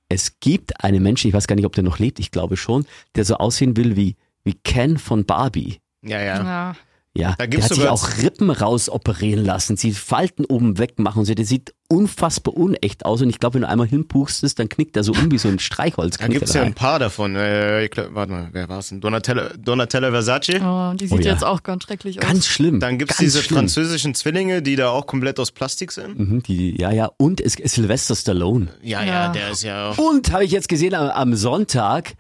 [0.07, 2.85] Es gibt einen Menschen, ich weiß gar nicht, ob der noch lebt, ich glaube schon,
[3.15, 4.15] der so aussehen will wie
[4.45, 5.79] wie Ken von Barbie.
[6.01, 6.43] ja, ja.
[6.43, 6.75] Ja.
[7.17, 11.25] Ja, Da der gibt's hat sich auch Rippen rausoperieren lassen, sie Falten oben wegmachen und
[11.25, 11.33] so.
[11.33, 15.05] Der sieht unfassbar unecht aus und ich glaube, wenn du einmal hinpustest, dann knickt er
[15.05, 16.17] so um wie so ein Streichholz.
[16.17, 17.37] Da gibt's er ja ein paar davon.
[17.37, 18.99] Äh, ich glaub, warte mal, wer war's denn?
[18.99, 20.59] Donatella, Donatella Versace.
[20.61, 21.31] Oh, die sieht Oh ja.
[21.31, 22.27] jetzt auch ganz schrecklich aus.
[22.27, 22.81] Ganz schlimm.
[22.81, 23.59] Dann gibt's ganz diese schlimm.
[23.59, 26.19] französischen Zwillinge, die da auch komplett aus Plastik sind.
[26.19, 27.09] Mhm, die, ja, ja.
[27.15, 28.67] Und es ist Sylvester Stallone.
[28.81, 29.31] Ja, ja, Ja.
[29.31, 29.97] der ist ja auch.
[29.97, 32.15] Und habe ich jetzt gesehen am, am Sonntag,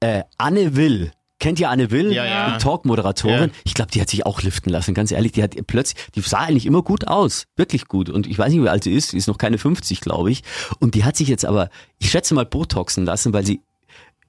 [0.00, 2.50] äh, Anne Will, Kennt ihr Anne Will, Ja, ja.
[2.56, 3.50] die Talk-Moderatorin?
[3.50, 3.56] Ja.
[3.64, 5.32] Ich glaube, die hat sich auch liften lassen, ganz ehrlich.
[5.32, 8.10] Die hat plötzlich, die sah eigentlich immer gut aus, wirklich gut.
[8.10, 10.42] Und ich weiß nicht, wie alt sie ist, sie ist noch keine 50, glaube ich.
[10.80, 13.60] Und die hat sich jetzt aber, ich schätze mal, Botoxen lassen, weil sie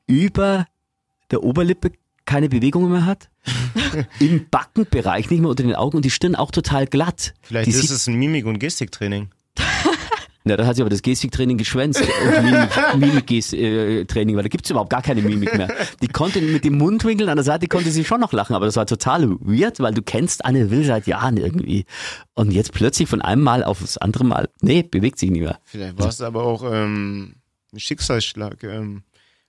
[0.05, 0.66] über
[1.32, 1.91] der Oberlippe
[2.26, 3.30] keine Bewegungen mehr hat.
[4.20, 7.34] Im Backenbereich nicht mehr unter den Augen und die Stirn auch total glatt.
[7.41, 9.30] Vielleicht die ist es ein Mimik- und Gestiktraining.
[10.50, 12.02] Na, da hat sie aber das Gestiktraining geschwänzt.
[12.02, 12.08] Und
[12.97, 15.70] Mimik- Mimik-Training, weil da gibt's überhaupt gar keine Mimik mehr.
[16.02, 18.76] Die konnte mit dem Mundwinkel an der Seite konnte sie schon noch lachen, aber das
[18.76, 21.86] war total weird, weil du kennst Anne Will seit Jahren irgendwie.
[22.34, 25.60] Und jetzt plötzlich von einem Mal auf das andere Mal, nee, bewegt sich nicht mehr.
[25.66, 27.36] Vielleicht war es aber auch ähm,
[27.74, 28.64] ein Schicksalsschlag.
[28.64, 29.04] Ähm,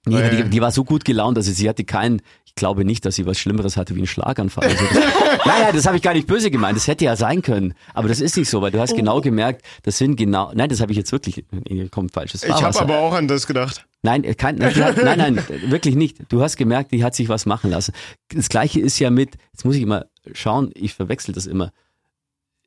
[0.06, 3.16] Nee, die, die war so gut gelaunt, also sie hatte keinen, ich glaube nicht, dass
[3.16, 4.64] sie was Schlimmeres hatte wie einen Schlaganfall.
[4.64, 5.04] Also das,
[5.46, 7.74] naja, das habe ich gar nicht böse gemeint, das hätte ja sein können.
[7.92, 10.80] Aber das ist nicht so, weil du hast genau gemerkt, das sind genau, nein, das
[10.80, 13.84] habe ich jetzt wirklich, nee, kommt falsches ich habe aber auch an das gedacht.
[14.02, 16.16] Nein, äh, kein, nein, hat, nein, nein, wirklich nicht.
[16.30, 17.92] Du hast gemerkt, die hat sich was machen lassen.
[18.28, 21.72] Das gleiche ist ja mit, jetzt muss ich immer schauen, ich verwechsel das immer.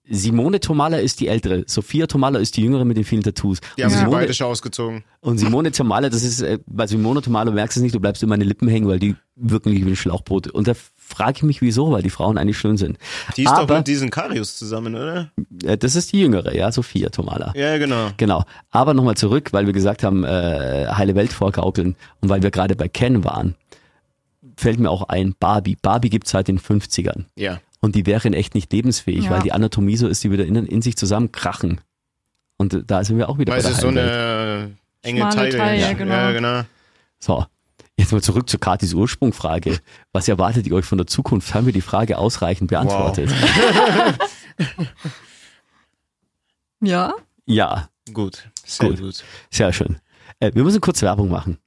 [0.09, 3.59] Simone Tomala ist die ältere, Sophia Tomala ist die jüngere mit den vielen Tattoos.
[3.77, 5.03] Die haben Simone, beide schon ausgezogen.
[5.21, 8.21] und Simone Tomala, das ist, äh, bei Simone Tomala merkst du es nicht, du bleibst
[8.21, 10.47] immer an den Lippen hängen, weil die wirken wie ein Schlauchboot.
[10.47, 12.97] Und da frage ich mich, wieso, weil die Frauen eigentlich schön sind.
[13.37, 15.31] Die ist doch Aber mit diesen Karius zusammen, oder?
[15.63, 17.53] äh, das ist die jüngere, ja, Sophia Tomala.
[17.55, 18.09] Ja, genau.
[18.17, 18.43] Genau.
[18.71, 22.75] Aber nochmal zurück, weil wir gesagt haben, äh, heile Welt vorgaukeln und weil wir gerade
[22.75, 23.55] bei Ken waren,
[24.57, 25.77] fällt mir auch ein, Barbie.
[25.81, 27.23] Barbie gibt's seit den 50ern.
[27.37, 27.59] Ja.
[27.83, 29.31] Und die wäre in echt nicht lebensfähig, Ja.
[29.31, 31.81] weil die Anatomie so ist, die wieder in, in sich zusammenkrachen.
[32.55, 34.09] Und da sind wir auch wieder Weil bei es der so heilen Welt.
[34.13, 35.57] eine enge Taille.
[35.57, 36.13] Taille, ja, genau.
[36.13, 36.61] Ja, genau.
[37.19, 37.45] So,
[37.97, 39.79] jetzt mal zurück zu Katis Ursprungfrage.
[40.13, 41.53] Was erwartet ihr euch von der Zukunft?
[41.53, 43.29] Haben wir die Frage ausreichend beantwortet?
[46.81, 47.13] Ja?
[47.45, 48.49] Ja, Gut.
[48.65, 48.99] Sehr Gut.
[48.99, 49.23] gut.
[49.49, 49.97] sehr schön.
[50.41, 51.57] Äh, wir müssen kurz Werbung machen.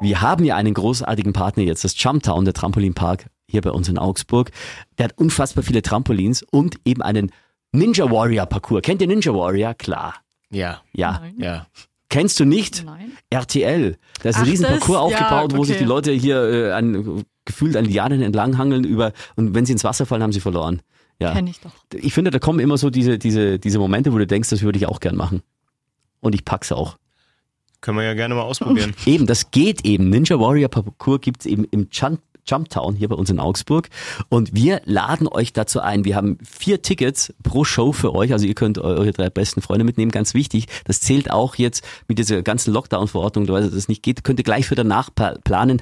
[0.00, 3.98] Wir haben ja einen großartigen Partner jetzt, das Jumptown, der Trampolinpark hier bei uns in
[3.98, 4.50] Augsburg.
[4.98, 7.30] Der hat unfassbar viele Trampolins und eben einen
[7.72, 8.82] Ninja Warrior Parcours.
[8.82, 9.74] Kennt ihr Ninja Warrior?
[9.74, 10.14] Klar.
[10.50, 10.82] Ja.
[10.92, 11.20] Ja.
[11.20, 11.34] Nein.
[11.38, 11.66] Ja.
[12.08, 12.84] Kennst du nicht?
[12.84, 13.12] Nein.
[13.30, 13.96] RTL.
[14.22, 15.68] Da ist ein Ach, riesen Parcours ja, aufgebaut, wo okay.
[15.68, 19.84] sich die Leute hier äh, an, gefühlt an Lianen entlanghangeln über und wenn sie ins
[19.84, 20.82] Wasser fallen, haben sie verloren.
[21.20, 21.32] Ja.
[21.32, 21.72] Kenn ich doch.
[21.92, 24.78] Ich finde, da kommen immer so diese, diese, diese Momente, wo du denkst, das würde
[24.78, 25.42] ich auch gern machen.
[26.20, 26.96] Und ich pack's auch.
[27.80, 28.94] Können wir ja gerne mal ausprobieren.
[29.06, 30.08] Eben, das geht eben.
[30.08, 33.88] Ninja Warrior Parcours gibt's eben im Jump Jumptown hier bei uns in Augsburg.
[34.28, 36.04] Und wir laden euch dazu ein.
[36.04, 38.32] Wir haben vier Tickets pro Show für euch.
[38.32, 40.10] Also ihr könnt eu- eure drei besten Freunde mitnehmen.
[40.10, 40.66] Ganz wichtig.
[40.84, 44.24] Das zählt auch jetzt mit dieser ganzen Lockdown-Verordnung, weil das nicht geht.
[44.24, 45.10] Könnt ihr gleich für danach
[45.44, 45.80] planen.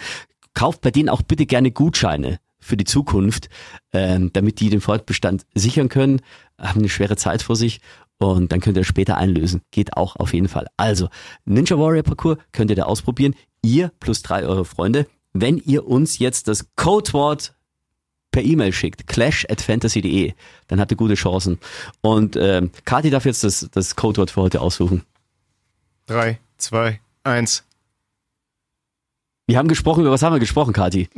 [0.55, 3.49] Kauft bei denen auch bitte gerne Gutscheine für die Zukunft,
[3.93, 6.21] ähm, damit die den Fortbestand sichern können.
[6.59, 7.81] Haben eine schwere Zeit vor sich.
[8.19, 9.63] Und dann könnt ihr später einlösen.
[9.73, 10.69] Geht auch auf jeden Fall.
[10.77, 11.09] Also,
[11.45, 13.35] Ninja Warrior Parcours könnt ihr da ausprobieren.
[13.65, 15.07] Ihr plus drei eure Freunde.
[15.33, 17.55] Wenn ihr uns jetzt das Codewort
[18.31, 20.33] per E-Mail schickt, clash at fantasy.de,
[20.69, 21.59] dann habt ihr gute Chancen.
[22.01, 25.05] Und ähm, Kati darf jetzt das, das Codewort für heute aussuchen.
[26.07, 27.65] Drei, zwei, eins.
[29.47, 31.09] Wir haben gesprochen, über was haben wir gesprochen, Kati?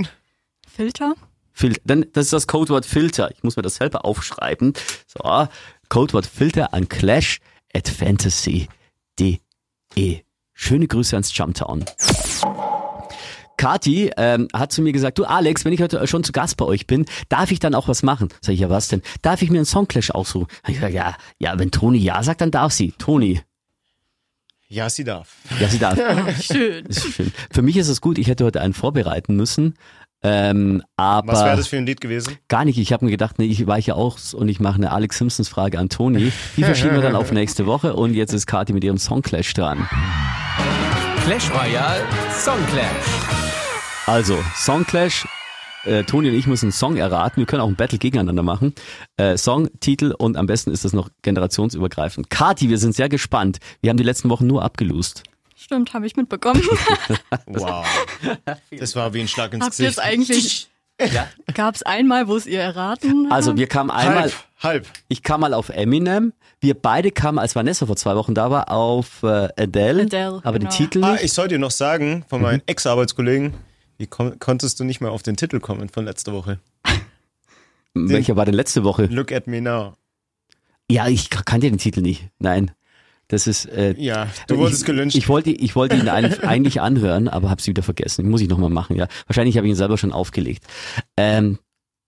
[0.67, 1.15] Filter?
[1.53, 3.31] Fil dann, das ist das Codewort Filter.
[3.31, 4.73] Ich muss mir das selber aufschreiben.
[5.07, 5.47] So,
[5.89, 7.41] Codewort Filter an clash
[7.73, 9.39] at fantasy.de.
[10.53, 11.85] Schöne Grüße ans Jumptown.
[13.57, 16.65] Kati ähm, hat zu mir gesagt, du Alex, wenn ich heute schon zu Gast bei
[16.65, 18.29] euch bin, darf ich dann auch was machen?
[18.41, 19.03] Sag ich, ja was denn?
[19.23, 20.47] Darf ich mir einen Songclash aussuchen?
[20.63, 22.93] Hab ich gesagt, ja, ja, wenn Toni ja sagt, dann darf sie.
[22.99, 23.41] Toni,
[24.69, 25.35] Ja, sie darf.
[25.61, 25.99] ja, sie darf.
[26.43, 26.87] Schön.
[26.87, 27.33] Ist schön.
[27.53, 29.75] Für mich ist es gut, ich hätte heute einen vorbereiten müssen.
[30.27, 32.39] Ähm, aber Was wäre das für ein Lied gewesen?
[32.49, 32.79] Gar nicht.
[32.79, 35.79] Ich habe mir gedacht, nee, ich weiche aus und ich mache eine Alex Simpsons Frage
[35.79, 36.33] an Toni.
[36.57, 39.87] Die verschieben wir dann auf nächste Woche und jetzt ist Kati mit ihrem Songclash dran.
[41.27, 43.44] Clash Royale Song Clash.
[44.07, 45.27] Also, Songclash.
[45.85, 47.37] Äh, Toni und ich müssen einen Song erraten.
[47.41, 48.75] Wir können auch ein Battle gegeneinander machen.
[49.19, 52.31] Äh, Song, Titel und am besten ist das noch generationsübergreifend.
[52.31, 53.59] Kati, wir sind sehr gespannt.
[53.83, 55.25] Wir haben die letzten Wochen nur abgelost.
[55.55, 56.63] Stimmt, habe ich mitbekommen.
[57.47, 57.87] Wow.
[58.79, 60.09] Das war wie ein Schlag ins Habt ihr es Gesicht.
[60.13, 60.69] eigentlich?
[61.55, 63.33] Gab es einmal, wo es ihr erraten habt?
[63.33, 64.33] Also, wir kamen einmal, Halb,
[64.63, 64.87] halb.
[65.09, 66.33] ich kam mal auf Eminem.
[66.61, 70.03] Wir beide kamen, als Vanessa vor zwei Wochen da war, auf äh, Adele.
[70.03, 70.71] Adele, aber genau.
[70.71, 71.25] den Titel Ah, nicht.
[71.25, 72.43] ich soll dir noch sagen, von Mhm.
[72.47, 73.55] meinen Ex-Arbeitskollegen,
[73.99, 76.59] wie kon konntest du nicht mal auf den Titel kommen von letzter Woche?
[77.95, 79.07] Welcher war denn letzte Woche?
[79.07, 79.95] Look at me now.
[80.91, 82.29] Ja, ich kannte den Titel nicht.
[82.39, 82.73] Nein.
[83.29, 83.67] Das ist.
[83.67, 85.17] Äh, Ja, du wurdest ich, gelünscht.
[85.17, 88.29] Ich wollte, ich wollte ihn eigentlich anhören, aber habe sie wieder vergessen.
[88.29, 89.09] Muss ich nochmal machen, ja.
[89.27, 90.65] Wahrscheinlich habe ich ihn selber schon aufgelegt.
[91.17, 91.59] Ähm,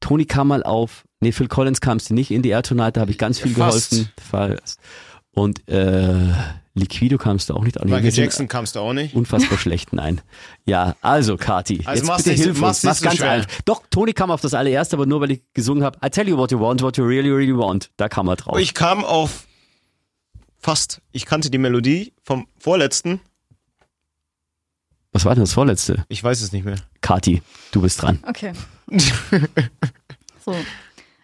[0.00, 3.00] Tony kam mal auf, nee, Phil Collins kam es nicht in die Air Tonight, da
[3.00, 3.90] habe ich ganz viel Fast.
[3.90, 4.12] geholfen.
[4.20, 4.80] Fast.
[5.30, 6.32] Und äh,
[6.78, 7.88] Liquido kamst du auch nicht an.
[7.88, 9.14] Michael Jackson kamst du auch nicht.
[9.14, 10.20] Unfassbar schlecht, nein.
[10.66, 12.82] Ja, also Kati, Also jetzt bitte hilf uns.
[12.82, 13.30] Mach's so ganz schwer.
[13.30, 13.50] einfach.
[13.64, 15.98] Doch, Toni kam auf das allererste, aber nur weil ich gesungen habe.
[16.04, 17.90] I tell you what you want, what you really, really want.
[17.96, 18.58] Da kam er drauf.
[18.58, 19.46] Ich kam auf
[20.58, 23.20] fast, ich kannte die Melodie vom vorletzten,
[25.12, 26.04] Was war denn das vorletzte?
[26.08, 26.76] ich weiß es nicht mehr.
[27.00, 27.40] Kati,
[27.72, 28.22] du bist dran.
[28.26, 28.52] Okay.
[30.44, 30.54] so.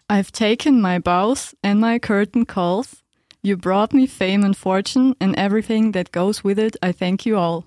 [0.09, 3.02] I've taken my bows and my curtain calls.
[3.45, 6.77] You brought me fame and fortune and everything that goes with it.
[6.81, 7.65] I thank you all.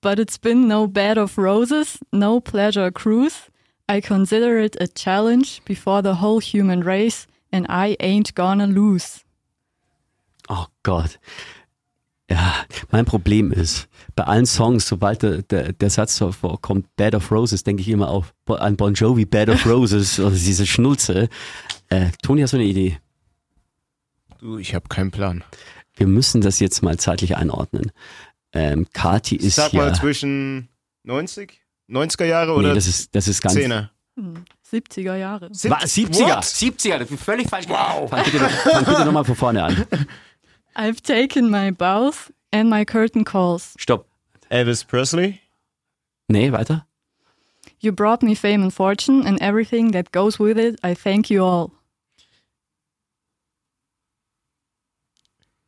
[0.00, 3.50] But it's been no bed of roses, no pleasure cruise.
[3.88, 9.24] I consider it a challenge before the whole human race, and I ain't gonna lose.
[10.48, 11.18] Oh Gott.
[12.30, 17.16] Ja, mein Problem ist, bei allen Songs, sobald der, der, der Satz so vorkommt, Bed
[17.16, 21.28] of Roses, denke ich immer auf, an Bon Jovi, Bed of Roses, oder diese Schnulze.
[21.88, 23.00] Äh, Toni, hast du eine Idee?
[24.40, 25.44] Du, ich habe keinen Plan.
[25.96, 27.92] Wir müssen das jetzt mal zeitlich einordnen.
[28.52, 30.68] Ähm, Kati Ich ist sag ja, mal zwischen
[31.04, 31.60] 90,
[31.90, 33.90] 90er Jahre oder nee, das ist, das ist ganz, 10er.
[34.70, 35.50] 70er Jahre.
[35.50, 35.62] Was?
[35.94, 36.44] 70er, What?
[36.44, 37.68] 70er, das ist völlig falsch.
[37.68, 38.08] Wow.
[38.08, 39.86] Fang bitte, fang bitte nochmal von vorne an.
[40.74, 43.74] I've taken my bows and my curtain calls.
[43.78, 44.06] Stopp.
[44.48, 45.40] Elvis Presley.
[46.28, 46.86] Nee, weiter.
[47.80, 50.78] You brought me fame and fortune and everything that goes with it.
[50.82, 51.72] I thank you all.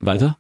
[0.03, 0.37] Weiter.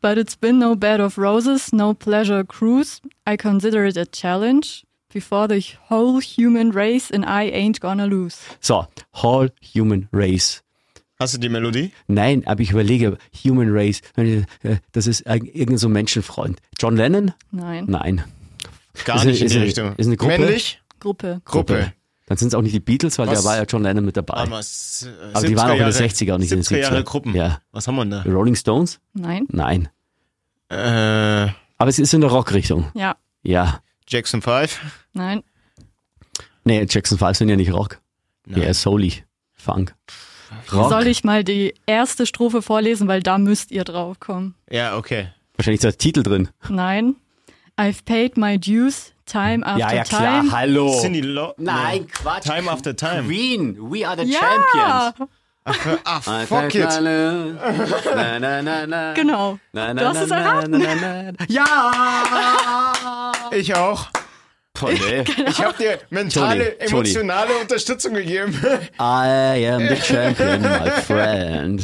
[0.00, 3.00] But it's been no bed of roses, no pleasure cruise.
[3.26, 5.60] I consider it a challenge before the
[5.90, 8.36] whole human race, and I ain't gonna lose.
[8.60, 8.86] So,
[9.22, 10.62] Whole Human Race.
[11.18, 11.90] Hast du die Melodie?
[12.06, 14.42] Nein, aber ich überlege, Human Race, äh,
[14.92, 16.60] das ist ein- irgendein so Menschenfreund.
[16.78, 17.32] John Lennon?
[17.50, 17.86] Nein.
[17.88, 18.22] Nein.
[19.04, 19.94] Gar Ist eine- nicht in ist die eine- Richtung.
[19.96, 20.38] ist eine Gruppe?
[20.38, 20.80] Männlich?
[21.00, 21.40] Gruppe.
[21.44, 21.92] Gruppe.
[22.28, 23.42] Dann sind es auch nicht die Beatles, weil Was?
[23.42, 24.34] da war ja John Lennon mit dabei.
[24.34, 26.64] Aber, s- äh, Aber die waren auch in den 70er 60er und nicht in den
[26.64, 27.04] 70er Jahre 70er.
[27.04, 27.34] Gruppen.
[27.34, 27.60] Ja.
[27.72, 29.00] Was haben wir denn Die Rolling Stones?
[29.14, 29.46] Nein.
[29.50, 29.88] Nein.
[30.68, 31.46] da?
[31.46, 32.90] Äh, Aber es ist in der Rockrichtung.
[32.94, 33.16] Ja.
[33.42, 33.80] Ja.
[34.06, 34.78] Jackson 5.
[35.14, 35.42] Nein.
[36.64, 37.98] Nee, Jackson 5 sind ja nicht Rock.
[38.46, 38.62] Nein.
[38.62, 39.24] Ja, Soul-y.
[39.54, 39.94] Funk.
[40.72, 40.90] Rock.
[40.90, 44.54] Soll ich mal die erste Strophe vorlesen, weil da müsst ihr drauf kommen.
[44.70, 45.28] Ja, okay.
[45.56, 46.48] Wahrscheinlich ist der Titel drin.
[46.68, 47.16] Nein.
[47.78, 50.40] I've paid my dues time after ja, ja, klar.
[50.40, 50.50] time.
[50.52, 51.00] Hallo.
[51.00, 52.06] Cindy Lo Nein.
[52.08, 52.44] Quatsch.
[52.44, 53.24] Time after time.
[53.26, 55.30] Queen, we are the Ja, Champions.
[56.06, 56.88] Ah, fuck it.
[57.02, 59.12] Na, na, na, na.
[59.12, 59.58] genau.
[59.74, 60.70] Na, Du hast es erraten.
[60.70, 61.44] Na, na, na.
[61.46, 63.32] Ja!
[63.52, 64.06] Ich auch.
[64.72, 65.24] Toll, ey.
[65.46, 67.10] Ich habe dir mentale, Entschuldi.
[67.10, 68.54] emotionale Unterstützung gegeben.
[68.98, 71.82] I am the champion, my friend.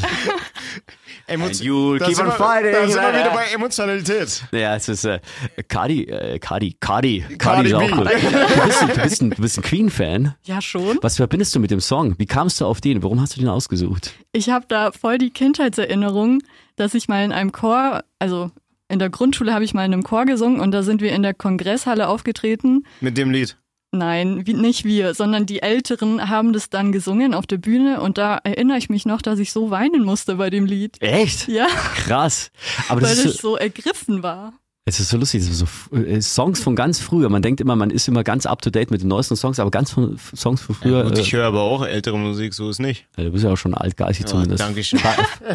[1.27, 2.73] Emo And you'll da keep on fighting.
[2.73, 4.45] Da sind wir wieder bei Emotionalität.
[4.53, 5.21] Ja, es ist äh,
[5.69, 7.89] Cardi, äh, Cardi, Cardi, Cardi Cardi ist auch B.
[7.91, 8.09] gut.
[8.11, 10.35] Du bist, ein- du bist ein, du bist ein Queen-Fan.
[10.45, 10.99] Ja, schon.
[11.03, 12.15] Was verbindest du mit dem Song?
[12.19, 13.03] Wie kamst du auf den?
[13.03, 14.13] Warum hast du den ausgesucht?
[14.33, 16.43] Ich habe da voll die Kindheitserinnerung,
[16.77, 18.51] dass ich mal in einem Chor, also
[18.89, 21.23] in der Grundschule habe ich mal in einem Chor gesungen und da sind wir in
[21.23, 22.85] der Kongresshalle aufgetreten.
[23.01, 23.57] Mit dem Lied.
[23.95, 28.19] Nein, wie, nicht wir, sondern die Älteren haben das dann gesungen auf der Bühne und
[28.19, 31.01] da erinnere ich mich noch, dass ich so weinen musste bei dem Lied.
[31.01, 31.49] Echt?
[31.49, 32.51] Ja, Krass.
[32.89, 34.53] Aber das weil ist ich so, so ergriffen war.
[34.85, 35.43] es ist so lustig.
[35.43, 37.29] Das ist so, äh, Songs von ganz früher.
[37.29, 39.71] Man denkt immer, man ist immer ganz up to date mit den neuesten Songs, aber
[39.71, 41.05] ganz von Songs von früher.
[41.05, 43.07] Gut, äh, ich höre aber auch ältere Musik, so ist nicht.
[43.17, 44.61] du bist ja auch schon altgeistig Ja, zumindest.
[44.61, 44.99] Dankeschön.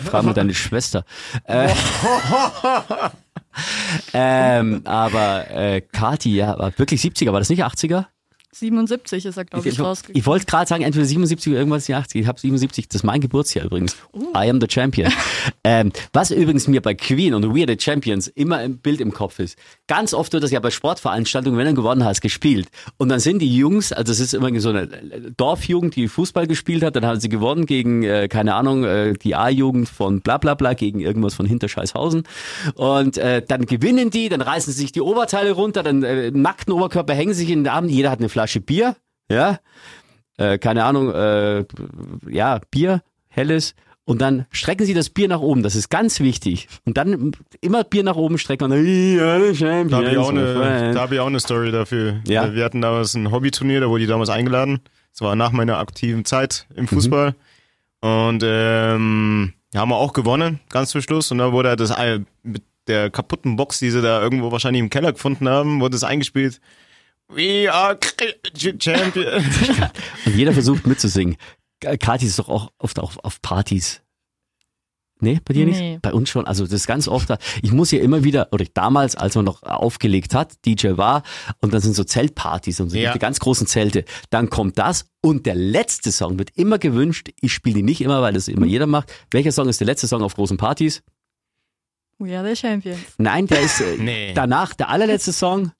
[0.05, 1.03] Frag mal deine Schwester.
[1.43, 1.69] Äh,
[4.13, 8.05] ähm, aber äh, Kati, ja, war wirklich 70er, war das nicht 80er?
[8.51, 10.19] 77 ist er, glaube ich, ich rausgekommen.
[10.19, 13.21] ich wollte gerade sagen, entweder 77 oder irgendwas 80 Ich habe 77, das ist mein
[13.21, 13.95] Geburtsjahr übrigens.
[14.35, 15.11] I am the champion.
[15.63, 19.13] ähm, was übrigens mir bei Queen und We are the Champions immer im Bild im
[19.13, 19.55] Kopf ist.
[19.85, 22.69] Ganz oft wird das ja bei Sportveranstaltungen, wenn du gewonnen hast, gespielt.
[22.97, 24.87] Und dann sind die Jungs, also es ist immer so eine
[25.37, 29.35] Dorfjugend, die Fußball gespielt hat, dann haben sie gewonnen gegen, äh, keine Ahnung, äh, die
[29.35, 32.23] A-Jugend von bla bla bla, gegen irgendwas von Hinterscheißhausen.
[32.73, 36.73] Und äh, dann gewinnen die, dann reißen sie sich die Oberteile runter, dann äh, nackten
[36.73, 38.95] Oberkörper hängen sich in den Arm, jeder hat eine Flasche Bier,
[39.31, 39.59] ja,
[40.37, 41.65] äh, keine Ahnung, äh,
[42.29, 43.75] ja, Bier, helles.
[44.05, 46.67] Und dann strecken sie das Bier nach oben, das ist ganz wichtig.
[46.83, 47.31] Und dann
[47.61, 51.11] immer Bier nach oben strecken und dann, champions, Da habe ich, auch eine- da hab
[51.11, 52.21] ich auch eine Story dafür.
[52.27, 52.51] Ja.
[52.53, 54.79] Wir hatten damals ein Hobbyturnier, da wurde ich damals eingeladen.
[55.11, 57.35] Das war nach meiner aktiven Zeit im Fußball.
[58.01, 61.31] Und ähm, haben wir auch gewonnen, ganz zum Schluss.
[61.31, 64.89] Und dann wurde das ein- mit der kaputten Box, die sie da irgendwo wahrscheinlich im
[64.89, 66.59] Keller gefunden haben, wurde es eingespielt.
[67.31, 67.97] We are
[68.79, 69.45] champions.
[70.25, 71.37] Und jeder versucht mitzusingen.
[71.79, 74.01] Kathi ist doch auch oft auch auf Partys.
[75.21, 75.79] Nee, bei dir nicht?
[75.79, 75.99] Nee.
[76.01, 76.47] Bei uns schon.
[76.47, 77.37] Also das ist ganz oft da.
[77.61, 81.23] Ich muss ja immer wieder, oder damals, als man noch aufgelegt hat, DJ war,
[81.59, 83.11] und dann sind so Zeltpartys und so Ja.
[83.11, 84.05] die ganz großen Zelte.
[84.29, 87.29] Dann kommt das und der letzte Song wird immer gewünscht.
[87.41, 89.11] Ich spiele ihn nicht immer, weil das immer jeder macht.
[89.31, 91.03] Welcher Song ist der letzte Song auf großen Partys?
[92.17, 92.99] We are the champions.
[93.17, 94.33] Nein, der ist äh, Nee.
[94.33, 95.71] danach, der allerletzte Song.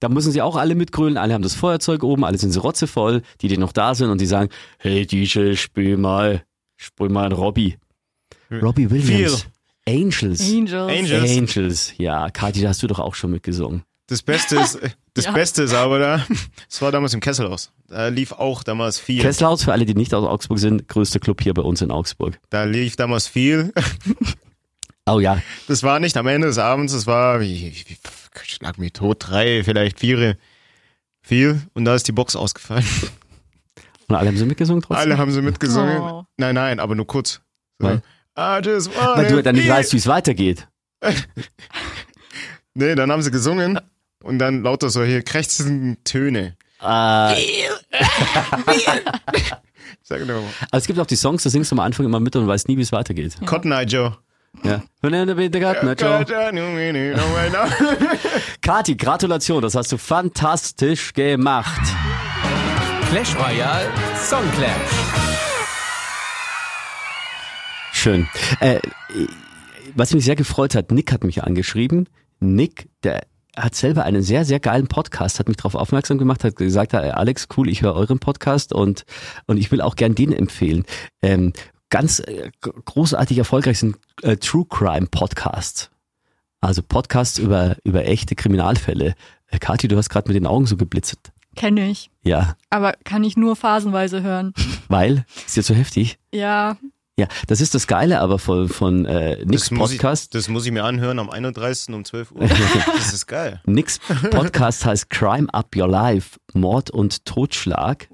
[0.00, 3.22] Da müssen sie auch alle mitgrölen, alle haben das Feuerzeug oben, alle sind sie rotzevoll,
[3.42, 4.48] die, die noch da sind und die sagen,
[4.78, 6.42] hey DJ, spiel mal,
[6.76, 7.76] spiel mal ein Robbie.
[8.50, 9.46] Robbie Williams.
[9.86, 10.40] Angels.
[10.40, 10.90] Angels.
[10.90, 11.30] Angels.
[11.30, 11.92] Angels.
[11.98, 13.82] Ja, Kathi, da hast du doch auch schon mitgesungen.
[14.06, 15.32] Das Beste ist, äh, das Ja.
[15.32, 16.26] Beste ist aber da,
[16.68, 17.70] es war damals im Kesselhaus.
[17.88, 19.20] Da lief auch damals viel.
[19.22, 22.40] Kesselhaus, für alle, die nicht aus Augsburg sind, größter Club hier bei uns in Augsburg.
[22.50, 23.72] Da lief damals viel.
[25.06, 27.96] Oh ja, Das war nicht am Ende des Abends, es war, wie, wie, wie
[28.42, 30.36] schlag mich tot, drei, vielleicht vier,
[31.22, 31.60] viel.
[31.74, 32.84] Und da ist die Box ausgefallen.
[34.08, 35.02] und alle haben sie mitgesungen trotzdem?
[35.02, 35.98] Alle haben sie mitgesungen.
[36.00, 36.24] Oh.
[36.36, 37.40] Nein, nein, aber nur kurz.
[37.78, 37.88] So.
[37.88, 38.02] Weil?
[38.38, 40.68] I just Weil du dann nicht be- weißt, wie es weitergeht.
[42.74, 43.80] Nee, dann haben sie gesungen
[44.22, 46.56] und dann lauter solche krächzenden Töne.
[46.80, 46.84] Äh,
[50.02, 52.36] Sag nur, aber es gibt auch die Songs, da singst du am Anfang immer mit
[52.36, 53.36] und weißt nie, wie es weitergeht.
[53.44, 54.16] Cotton Eye Joe.
[54.62, 54.82] Ja.
[58.62, 61.80] Kathi, Gratulation, das hast du fantastisch gemacht.
[63.10, 65.30] Clash Royale Song Clash.
[67.92, 68.28] Schön.
[68.60, 68.80] Äh,
[69.94, 72.08] was mich sehr gefreut hat, Nick hat mich angeschrieben.
[72.38, 73.26] Nick, der
[73.56, 76.98] hat selber einen sehr, sehr geilen Podcast, hat mich darauf aufmerksam gemacht, hat gesagt, äh,
[76.98, 79.04] Alex, cool, ich höre euren Podcast und,
[79.46, 80.84] und ich will auch gern den empfehlen.
[81.22, 81.52] Ähm,
[81.90, 85.90] ganz äh, großartig erfolgreich sind äh, True Crime Podcasts.
[86.60, 89.14] Also Podcasts über, über echte Kriminalfälle.
[89.48, 91.32] Äh, Kathi, du hast gerade mit den Augen so geblitzert.
[91.56, 92.10] Kenne ich.
[92.22, 94.54] Ja, Aber kann ich nur phasenweise hören.
[94.88, 96.18] weil, ist jetzt so heftig.
[96.32, 96.76] Ja,
[97.18, 100.34] Ja, das ist das Geile aber von, von äh, Nicks Das muss, ich, Podcast.
[100.34, 101.94] das muss ich mir anhören am 31.
[101.94, 102.40] um 12 Uhr.
[102.96, 103.60] Das ist geil.
[103.66, 103.98] Nix
[104.30, 108.08] Podcast heißt Crime Up Your Life, Mord und Totschlag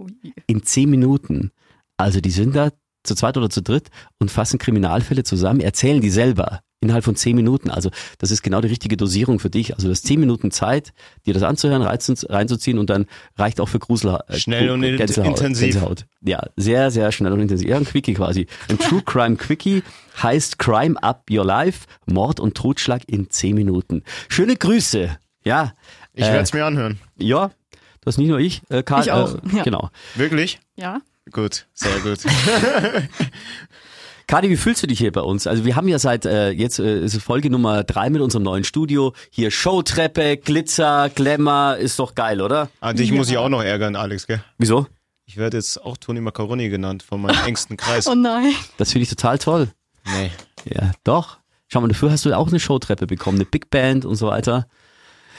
[0.47, 1.53] in zehn Minuten.
[1.99, 2.71] Also die sind da
[3.07, 3.89] zu zweit oder zu dritt
[4.19, 7.71] und fassen Kriminalfälle zusammen, erzählen die selber innerhalb von zehn Minuten.
[7.71, 9.75] Also das ist genau die richtige Dosierung für dich.
[9.75, 10.93] Also du hast zehn Minuten Zeit,
[11.25, 14.19] dir das anzuhören, reinzu- reinzuziehen und dann reicht auch für Grusel.
[14.29, 15.73] Äh, Schnell und in- intensiv.
[15.73, 16.05] Gänsehaut.
[16.21, 17.67] Ja, sehr, sehr schnell und intensiv.
[17.69, 18.47] Ja, ein Quickie quasi.
[18.69, 19.83] Ein True Crime Quickie
[20.23, 24.03] heißt Crime Up Your Life, Mord und Totschlag in zehn Minuten.
[24.29, 25.17] Schöne Grüße.
[25.45, 25.73] Ja.
[26.13, 26.99] Ich äh, werde es mir anhören.
[27.17, 27.51] ja,
[28.03, 29.63] das nicht nur ich, äh, Karl, Ich auch, Äh, ja.
[29.65, 29.91] Genau.
[30.15, 30.61] Wirklich?
[30.77, 31.01] ja.
[31.33, 32.21] Gut, sehr gut.
[34.29, 35.47] Kadi, wie fühlst du dich hier bei uns?
[35.47, 38.43] Also wir haben ja seit äh, jetzt äh, ist es Folge Nummer drei mit unserem
[38.43, 39.13] neuen Studio.
[39.31, 42.69] Hier Showtreppe, Glitzer, Glamour, ist doch geil, oder?
[42.81, 44.43] Ah, dich muss ich auch noch ärgern, Alex, gell?
[44.59, 44.87] Wieso?
[45.27, 48.07] Ich werde jetzt auch Toni Macaroni genannt von meinem engsten Kreis.
[48.11, 48.53] Oh nein.
[48.79, 49.69] Das finde ich total toll.
[50.05, 50.31] Nee.
[50.65, 51.39] Ja, doch.
[51.69, 54.67] Schau mal, dafür hast du auch eine Showtreppe bekommen, eine Big Band und so weiter.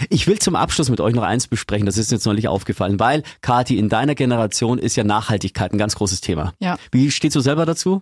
[0.10, 3.24] Ich will zum Abschluss mit euch noch eins besprechen, das ist jetzt neulich aufgefallen, weil,
[3.42, 6.54] Kati, in deiner Generation ist ja Nachhaltigkeit ein ganz großes Thema.
[6.60, 6.78] Ja.
[6.92, 8.02] Wie stehst du selber dazu?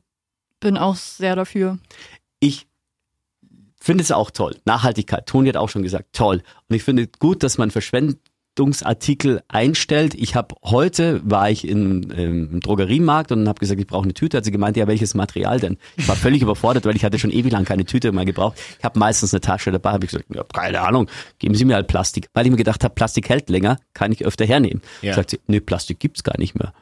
[0.60, 1.80] Bin auch sehr dafür.
[2.40, 2.68] ich
[3.80, 4.56] finde es auch toll.
[4.66, 6.42] Nachhaltigkeit, Toni hat auch schon gesagt, toll.
[6.68, 7.70] Und ich finde gut, dass man
[8.66, 10.14] Verschwendungsartikel einstellt.
[10.16, 14.14] Ich habe heute war ich in, ähm, im Drogeriemarkt und habe gesagt, ich brauche eine
[14.14, 14.38] Tüte.
[14.38, 15.78] Hat sie gemeint, ja, welches Material denn?
[15.98, 18.58] Ich war völlig überfordert, weil ich hatte schon ewig lang keine Tüte mehr gebraucht.
[18.80, 21.08] Ich habe meistens eine Tasche dabei, habe ich gesagt, ja, keine Ahnung,
[21.40, 22.30] geben Sie mir halt Plastik.
[22.34, 24.82] Weil ich mir gedacht habe, Plastik hält länger, kann ich öfter hernehmen.
[25.02, 25.14] Ja.
[25.16, 26.74] Sagt sie, nee, Plastik gibt's gar nicht mehr.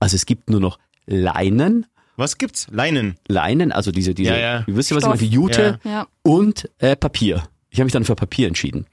[0.00, 2.66] Also es gibt nur noch Leinen, Was gibt's?
[2.70, 3.16] Leinen.
[3.28, 4.64] Leinen, also diese, diese, Ja, ja.
[4.66, 5.16] ihr wisst ja, was ich Stoff.
[5.20, 6.06] meine, die Jute Ja.
[6.22, 7.42] und äh, Papier.
[7.70, 8.86] Ich habe mich dann für Papier entschieden.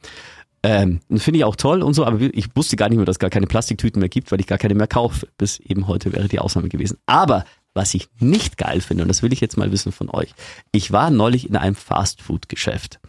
[0.62, 3.20] Ähm, finde ich auch toll und so, aber ich wusste gar nicht mehr, dass es
[3.20, 5.28] gar keine Plastiktüten mehr gibt, weil ich gar keine mehr kaufe.
[5.38, 6.97] Bis eben heute wäre die Ausnahme gewesen.
[7.05, 10.34] Aber was ich nicht geil finde, und das will ich jetzt mal wissen von euch,
[10.72, 12.99] ich war neulich in einem Fastfood-Geschäft.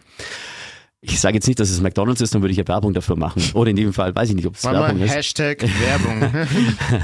[1.03, 3.41] Ich sage jetzt nicht, dass es McDonalds ist, dann würde ich ja Werbung dafür machen.
[3.55, 5.11] Oder in dem Fall weiß ich nicht, ob es Werbung ist.
[5.15, 6.21] Hashtag Werbung.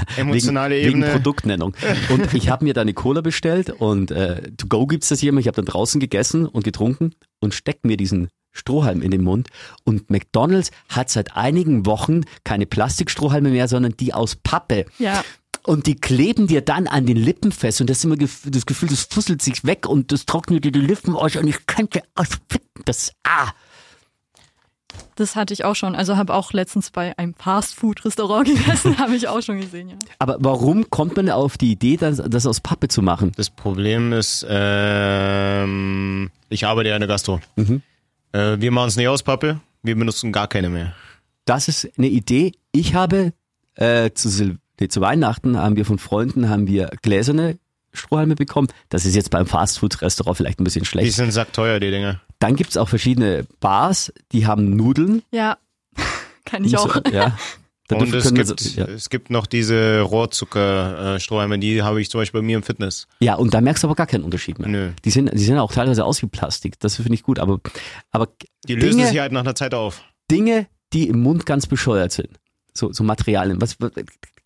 [0.16, 1.06] Emotionale wegen, Ebene.
[1.06, 1.74] Wegen Produktnennung.
[2.08, 5.30] Und ich habe mir da eine Cola bestellt und äh, to go gibt's das hier
[5.30, 5.40] immer.
[5.40, 9.48] Ich habe dann draußen gegessen und getrunken und steck mir diesen Strohhalm in den Mund.
[9.82, 14.84] Und McDonald's hat seit einigen Wochen keine Plastikstrohhalme mehr, sondern die aus Pappe.
[15.00, 15.24] Ja.
[15.64, 18.64] Und die kleben dir dann an den Lippen fest und das ist immer gef- das
[18.64, 22.02] Gefühl, das fusselt sich weg und das trocknet dir die Lippen aus und ich könnte
[22.14, 22.64] ausficken.
[22.84, 23.48] Das, ah.
[25.16, 25.94] Das hatte ich auch schon.
[25.94, 29.96] Also habe auch letztens bei einem Fastfood-Restaurant gegessen, habe ich auch schon gesehen, ja.
[30.18, 33.32] Aber warum kommt man auf die Idee, das, das aus Pappe zu machen?
[33.36, 37.40] Das Problem ist, ähm, ich arbeite ja in der Gastro.
[37.56, 37.82] Mhm.
[38.32, 40.94] Äh, wir machen es nicht aus Pappe, wir benutzen gar keine mehr.
[41.44, 42.52] Das ist eine Idee.
[42.72, 43.32] Ich habe
[43.74, 47.58] äh, zu, Sil nee, zu Weihnachten haben wir von Freunden haben wir gläserne
[47.98, 48.68] Strohhalme bekommen.
[48.88, 51.14] Das ist jetzt beim Fastfood-Restaurant vielleicht ein bisschen Die schlecht.
[51.16, 52.20] sind sackteuer, die Dinger.
[52.38, 55.22] Dann gibt's auch verschiedene Bars, die haben Nudeln.
[55.32, 55.58] Ja,
[56.44, 56.96] kann ich auch.
[57.12, 57.36] Ja.
[57.90, 58.86] Und es gibt, so- ja.
[58.86, 63.06] es gibt noch diese Rohrzuckerstrohhalme, die habe ich zum Beispiel bei mir im Fitness.
[63.20, 64.68] ja, und da merkst du aber gar keinen Unterschied mehr.
[64.68, 64.90] Nö.
[65.04, 66.78] Die sind, die sehen auch teilweise aus wie Plastik.
[66.80, 67.38] Das finde ich gut.
[67.38, 67.60] Aber,
[68.10, 68.28] aber
[68.66, 70.02] Die lösen Dinge, sich halt nach einer Zeit auf.
[70.30, 72.28] Dinge, die im Mund ganz bescheuert sind.
[72.74, 73.60] So, so Materialien.
[73.60, 73.92] Was, was-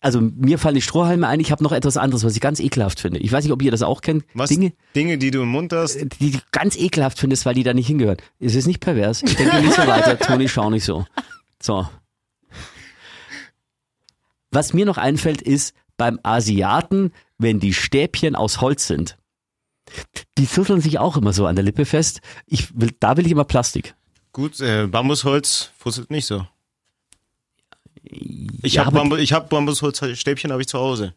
[0.03, 1.39] also mir fallen die Strohhalme ein.
[1.39, 3.19] Ich habe noch etwas anderes, was ich ganz ekelhaft finde.
[3.19, 4.25] Ich weiß nicht, ob ihr das auch kennt.
[4.33, 4.49] Was?
[4.49, 5.97] Dinge, Dinge, die du im Mund hast.
[6.19, 8.17] die du ganz ekelhaft findest, weil die da nicht hingehören.
[8.39, 9.23] Es ist nicht pervers.
[9.23, 10.19] Ich denke nicht so weiter.
[10.19, 11.05] Toni, schau nicht so.
[11.61, 11.87] So.
[14.51, 19.17] Was mir noch einfällt, ist beim Asiaten, wenn die Stäbchen aus Holz sind.
[20.37, 22.19] Die zuscheln sich auch immer so an der Lippe fest.
[22.45, 23.95] Ich will, da will ich immer Plastik.
[24.33, 26.45] Gut, äh, Bambusholz fusselt nicht so.
[28.61, 31.13] Ich Ja, habe aber- Bambu ich hab Bambusholzstäbchen habe ich zu Hause.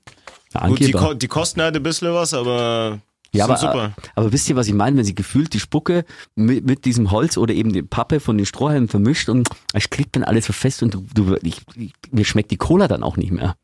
[0.54, 3.00] Ja, Gut, die, die kosten halt ein bisschen was, aber
[3.32, 3.92] Ja, aber, super.
[4.14, 7.36] aber wisst ihr, was ich meine, wenn sie gefühlt die Spucke mit, mit diesem Holz
[7.36, 10.82] oder eben die Pappe von den Strohhalmen vermischt und es klebt dann alles so fest
[10.82, 13.56] und du, du ich, ich, mir schmeckt die Cola dann auch nicht mehr.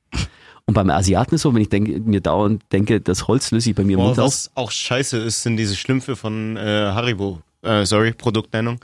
[0.64, 3.76] Und beim Asiaten ist so, wenn ich denke, mir dauernd denke, das Holz löse ich
[3.76, 4.26] bei mir im Boah, Mund auf.
[4.26, 7.40] was auch scheiße ist, sind diese Schlümpfe von äh, Haribo.
[7.62, 8.80] Äh, sorry, Produktnennung.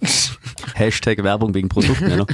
[0.74, 2.10] Hashtag Werbung wegen Produkten.
[2.10, 2.24] ja,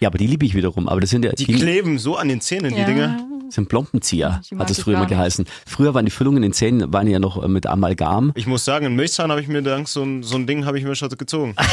[0.00, 0.88] ja, aber die liebe ich wiederum.
[0.88, 3.18] Aber das sind ja Die die, kleben so an den Zähnen, die Dinger.
[3.50, 5.44] Sind Plompenzieher, hat es früher mal geheißen.
[5.66, 8.32] Früher waren die Füllungen in den Zähnen waren ja noch äh, mit Amalgam.
[8.34, 10.78] Ich muss sagen, in Milchzahn habe ich mir dank so ein, so ein Ding habe
[10.78, 11.54] ich mir schon gezogen.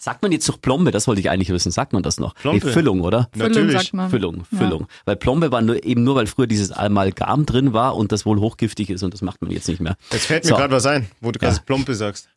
[0.00, 0.90] Sagt man jetzt noch Plombe?
[0.90, 1.70] Das wollte ich eigentlich wissen.
[1.70, 2.34] Sagt man das noch?
[2.34, 2.64] Plombe.
[2.66, 3.28] Nee, Füllung, oder?
[3.32, 3.72] Füllung Natürlich.
[3.80, 4.10] sagt man.
[4.10, 4.86] Füllung, Füllung.
[5.04, 8.40] Weil Plombe war nur, eben nur, weil früher dieses Amalgam drin war und das wohl
[8.40, 9.96] hochgiftig ist und das macht man jetzt nicht mehr.
[10.12, 10.56] Jetzt fällt mir So.
[10.56, 11.48] gerade was ein, wo du Ja.
[11.50, 12.28] gerade Plompe sagst.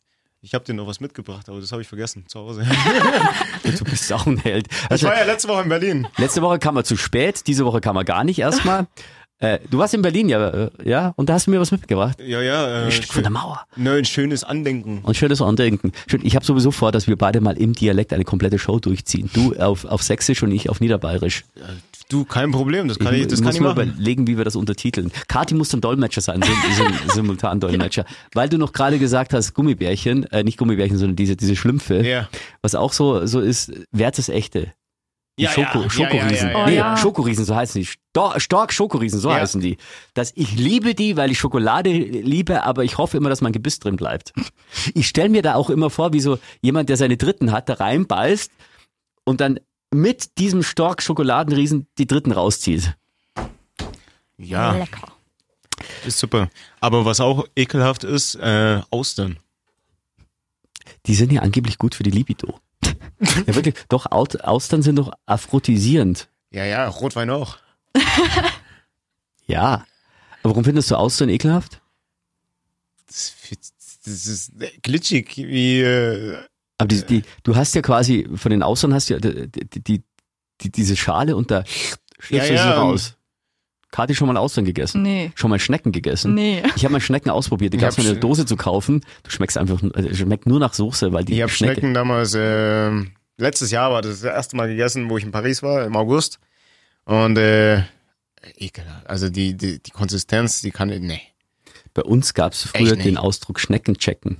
[0.44, 2.66] Ich habe dir noch was mitgebracht, aber das habe ich vergessen zu Hause.
[3.78, 4.66] Du bist auch ein Held.
[4.68, 6.08] Ich Also, war ja letzte Woche in Berlin.
[6.18, 8.86] letzte Woche kam er zu spät, diese Woche kam er gar nicht erstmal.
[9.38, 12.16] Äh, du warst in Berlin, ja, äh, ja, und da hast du mir was mitgebracht.
[12.24, 12.82] Ja, ja.
[12.82, 13.66] Äh, Ein Stück von der Mauer.
[13.74, 15.00] ne, ein schönes Andenken.
[15.02, 15.90] Und schönes Andenken.
[16.06, 19.30] Schön, ich habe sowieso vor, dass wir beide mal im Dialekt eine komplette Show durchziehen.
[19.32, 21.42] Du auf, auf Sächsisch und ich auf Niederbayerisch.
[22.12, 24.54] Du, kein Problem, das kann ich, das kann muss ich mal überlegen, wie wir das
[24.56, 25.10] untertiteln.
[25.28, 28.04] Kati muss dann Dolmetscher sein, sim, sim, Simultan-Dolmetscher.
[28.34, 32.06] Weil du noch gerade gesagt hast, Gummibärchen, äh, nicht Gummibärchen, sondern diese, diese Schlümpfe.
[32.06, 32.28] Ja.
[32.60, 34.72] Was auch so, so ist, wer das echte?
[35.38, 36.48] Die Ja, Schoko, ja, ja, Schokoriesen.
[36.50, 36.66] ja, ja, ja.
[36.66, 36.96] Nee, Oh, ja.
[36.98, 37.86] Schokoriesen, so heißen die.
[37.86, 39.36] Stor Stork Schokoriesen, so Ja.
[39.36, 39.78] heißen die.
[40.12, 43.78] Das, ich liebe die, weil ich Schokolade liebe, aber ich hoffe immer, dass mein Gebiss
[43.78, 44.34] drin bleibt.
[44.92, 47.74] Ich stelle mir da auch immer vor, wie so jemand, der seine Dritten hat, da
[47.74, 48.52] reinbeißt
[49.24, 49.58] und dann
[49.92, 52.96] mit diesem Stork Schokoladenriesen die Dritten rauszieht.
[54.38, 55.12] Ja, Lecker.
[56.06, 56.50] ist super.
[56.80, 59.38] Aber was auch ekelhaft ist, äh, Austern.
[61.06, 62.58] Die sind ja angeblich gut für die Libido.
[63.20, 63.74] ja, wirklich.
[63.88, 66.28] Doch, Austern sind doch aphrodisierend.
[66.50, 67.58] Ja, ja, Rotwein auch.
[69.46, 69.84] Ja.
[70.42, 71.80] Aber warum findest du Austern ekelhaft?
[73.06, 73.34] Das,
[74.04, 76.38] das ist glitschig, wie, äh,
[76.82, 79.80] Aber die, die, du hast ja quasi, von den Austern hast du ja die, die,
[79.82, 80.02] die,
[80.60, 81.64] die, diese Schale und da
[82.18, 83.16] schlüpft Ja, sie ja, raus.
[83.90, 85.02] Kati schon mal Austern gegessen?
[85.02, 85.32] Nee.
[85.34, 86.34] Schon mal Schnecken gegessen?
[86.34, 86.62] Nee.
[86.76, 87.72] Ich habe mal Schnecken ausprobiert.
[87.74, 89.02] Die Ich gab es hab in Sch- Dose zu kaufen.
[89.22, 91.74] Du schmeckst einfach, äh, schmeckt nur nach Soße, weil die ich habe Schnecke.
[91.74, 92.90] Schnecken damals, äh,
[93.36, 96.38] letztes Jahr war das, das erste Mal gegessen, wo ich in Paris war, im August.
[97.04, 97.82] Und, äh,
[98.56, 99.06] ekelhaft.
[99.08, 101.20] Also die, die, die Konsistenz, die kann, nee.
[101.94, 104.38] Bei uns gab es früher den Ausdruck Schnecken checken.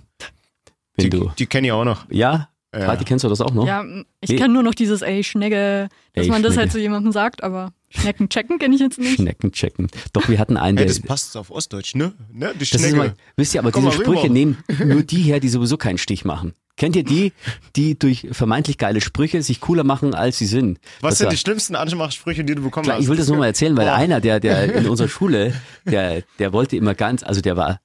[0.97, 2.05] Wenn Die, du, die kenne ich auch noch.
[2.11, 2.81] ja, Ja.
[2.87, 3.67] Kati, kennst du das auch noch?
[3.67, 3.85] Ja,
[4.21, 4.37] ich Nee.
[4.37, 6.61] kenne nur noch dieses ey Schnecke, dass Ey, man das Schnecke.
[6.63, 9.17] halt zu jemandem sagt, aber Schnecken checken kenne ich jetzt nicht.
[9.17, 9.89] Schnecken checken.
[10.15, 12.13] Doch, wir hatten einen, Hey, der, das passt auf Ostdeutsch, ne?
[12.33, 12.53] ne?
[12.55, 12.95] Die Das ist Schnecke.
[12.95, 14.33] immer, wisst ihr, aber Komm diese mal Sprüche rüber.
[14.33, 16.55] nehmen nur die her, die sowieso keinen Stich machen.
[16.79, 17.35] Kennt ihr die,
[17.77, 20.79] die durch vermeintlich geile Sprüche sich cooler machen, als sie sind?
[21.03, 23.03] Was Das sind war- die schlimmsten Anmachsprüche, die du bekommen Klar, hast?
[23.03, 23.95] ich will das nur mal erzählen, weil Boah.
[23.97, 25.53] einer, der, der in unserer Schule,
[25.85, 27.81] der, der wollte immer ganz, also der war,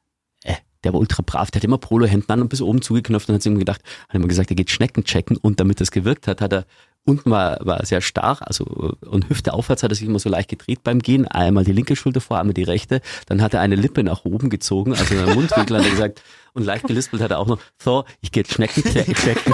[0.88, 3.46] der war ultra brav, der hat immer Polohemden an und bis oben zugeknöpft und hat
[3.46, 6.54] ihm gedacht, hat immer gesagt, er geht Schnecken checken und damit das gewirkt hat, hat
[6.54, 6.66] er,
[7.04, 8.64] unten war, war sehr stark, also,
[9.06, 11.98] und Hüfte aufwärts hat er sich immer so leicht gedreht beim Gehen, einmal die linke
[11.98, 15.26] Schulter vor, einmal die rechte, dann hat er eine Lippe nach oben gezogen, also in
[15.26, 16.24] den Mundwinkel hat er gesagt,
[16.54, 19.54] und leicht gelispelt hat er auch noch, so, ich gehe Schnecken che- checken.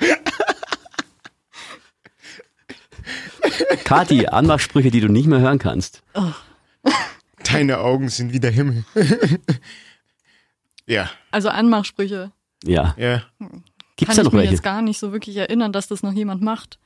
[3.84, 6.02] Kati, Anmachsprüche, die du nicht mehr hören kannst.
[7.44, 8.84] Deine Augen sind wie der Himmel.
[10.86, 12.32] ja, Also Anmachsprüche.
[12.64, 12.94] Ja.
[12.98, 13.22] ja.
[13.96, 14.52] Gibt's Kann da ich noch mir welche?
[14.52, 16.78] jetzt gar nicht so wirklich erinnern, dass das noch jemand macht.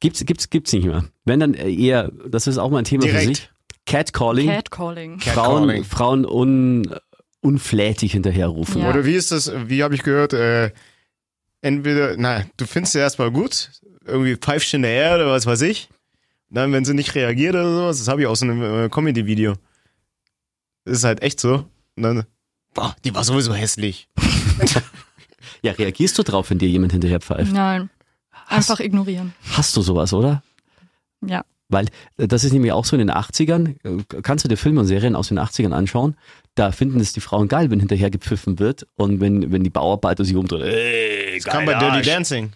[0.00, 1.04] Gibt's, gibt's, gibt's nicht mehr.
[1.24, 3.36] Wenn dann eher, das ist auch mal ein Thema für Direkt.
[3.36, 3.50] sich.
[3.86, 4.48] Catcalling.
[4.48, 5.20] Catcalling.
[5.20, 5.84] Frauen, Catcalling.
[5.84, 6.94] Frauen un,
[7.40, 8.82] unflätig hinterherrufen.
[8.82, 8.90] Ja.
[8.90, 10.72] Oder wie ist das, wie habe ich gehört, äh,
[11.60, 13.70] entweder, na, du findest sie erstmal gut,
[14.04, 15.88] irgendwie Pfeifchen in der Erde, was weiß ich.
[16.50, 19.54] Dann, wenn sie nicht reagiert oder sowas, das habe ich aus einem äh, Comedy-Video.
[20.84, 21.64] Das ist halt echt so.
[21.96, 22.24] Und dann,
[22.74, 24.08] boah, die war sowieso hässlich.
[25.62, 27.52] Ja, reagierst du drauf, wenn dir jemand hinterher pfeift?
[27.52, 27.90] Nein.
[28.48, 29.32] Einfach ignorieren.
[29.52, 30.42] Hast du sowas, oder?
[31.24, 31.44] Ja.
[31.70, 31.86] Weil
[32.18, 34.86] äh, das ist nämlich auch so in den 80ern, äh, kannst du dir Filme und
[34.86, 36.16] Serien aus den 80ern anschauen,
[36.54, 40.24] da finden es die Frauen geil, wenn hinterher gepfiffen wird und wenn, wenn die Bauarbeiter
[40.24, 40.62] sich umdrehen.
[40.62, 42.02] Ey, Das kam bei Dirty.
[42.02, 42.52] Dancing.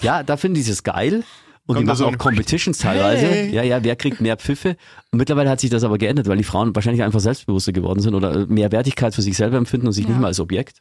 [0.00, 1.22] Ja, da finden die es geil.
[1.68, 3.26] Und Kommt die machen so auch Competitions teilweise.
[3.26, 3.54] Hey.
[3.54, 4.76] Ja, ja, wer kriegt mehr Pfiffe?
[5.12, 8.14] Und mittlerweile hat sich das aber geändert, weil die Frauen wahrscheinlich einfach selbstbewusster geworden sind
[8.14, 10.10] oder mehr Wertigkeit für sich selber empfinden und sich Ja.
[10.10, 10.80] nicht mehr als Objekt.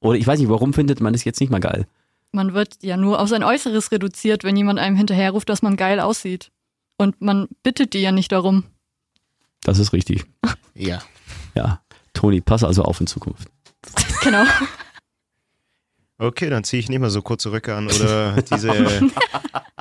[0.00, 1.86] Oder ich weiß nicht, warum findet man es jetzt nicht mehr geil?
[2.32, 6.00] Man wird ja nur auf sein Äußeres reduziert, wenn jemand einem hinterherruft, dass man geil
[6.00, 6.50] aussieht.
[6.96, 8.64] Und man bittet die ja nicht darum.
[9.64, 10.24] Das ist richtig.
[10.74, 11.02] Ja.
[11.54, 11.82] Ja.
[12.14, 13.48] Toni, pass also auf in Zukunft.
[14.22, 14.44] Genau.
[16.18, 18.70] Okay, dann ziehe ich nicht mehr so kurze Röcke an oder diese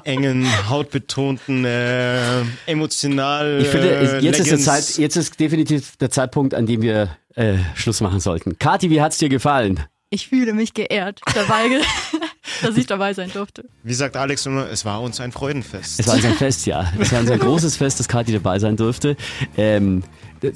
[0.03, 3.59] engen, hautbetonten, äh, emotional.
[3.61, 4.59] Ich finde, äh, jetzt ist, der.
[4.59, 8.57] Zeit, jetzt ist definitiv der Zeitpunkt, an dem wir äh, Schluss machen sollten.
[8.57, 9.81] Kathi, wie hat's dir gefallen?
[10.09, 11.69] Ich fühle mich geehrt, dabei,
[12.61, 13.65] dass ich dabei sein durfte.
[13.83, 15.99] Wie sagt Alex immer, es war uns ein Freudenfest.
[15.99, 16.91] Es war unser Fest, ja.
[16.99, 19.15] Es war unser großes Fest, dass Kathi dabei sein durfte.
[19.57, 20.03] Ähm,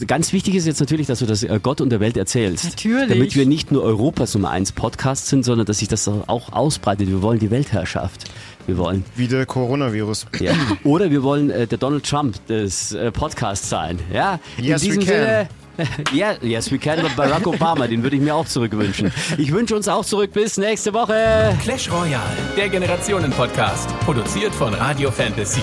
[0.08, 2.66] ganz wichtig ist jetzt natürlich, dass du das äh, Gott und der Welt erzählst.
[2.66, 3.10] Natürlich.
[3.10, 7.08] Damit wir nicht nur Europas Nummer 1 Podcast sind, sondern dass sich das auch ausbreitet.
[7.08, 8.26] Wir wollen die Weltherrschaft.
[8.66, 9.06] Wir wollen.
[9.16, 10.26] Wie der Coronavirus.
[10.40, 10.54] Ja.
[10.84, 14.00] Oder wir wollen äh, der Donald Trump des äh, Podcasts sein.
[14.12, 14.40] Ja.
[14.58, 15.16] Yes, In diesem we can.
[15.20, 15.50] Sinne.
[16.14, 17.04] Ja, yes, we can.
[17.04, 19.12] Und Barack Obama, den würde ich mir auch zurückwünschen.
[19.38, 20.32] Ich wünsche uns auch zurück.
[20.34, 21.58] Bis nächste Woche.
[21.62, 22.24] Clash Royale,
[22.58, 25.62] der Generationen-Podcast, produziert von Radio Fantasy.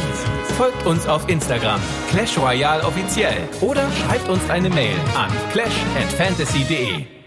[0.57, 7.22] Folgt uns auf Instagram, Clash Royale offiziell, oder schreibt uns eine Mail an clash@fantasy.de.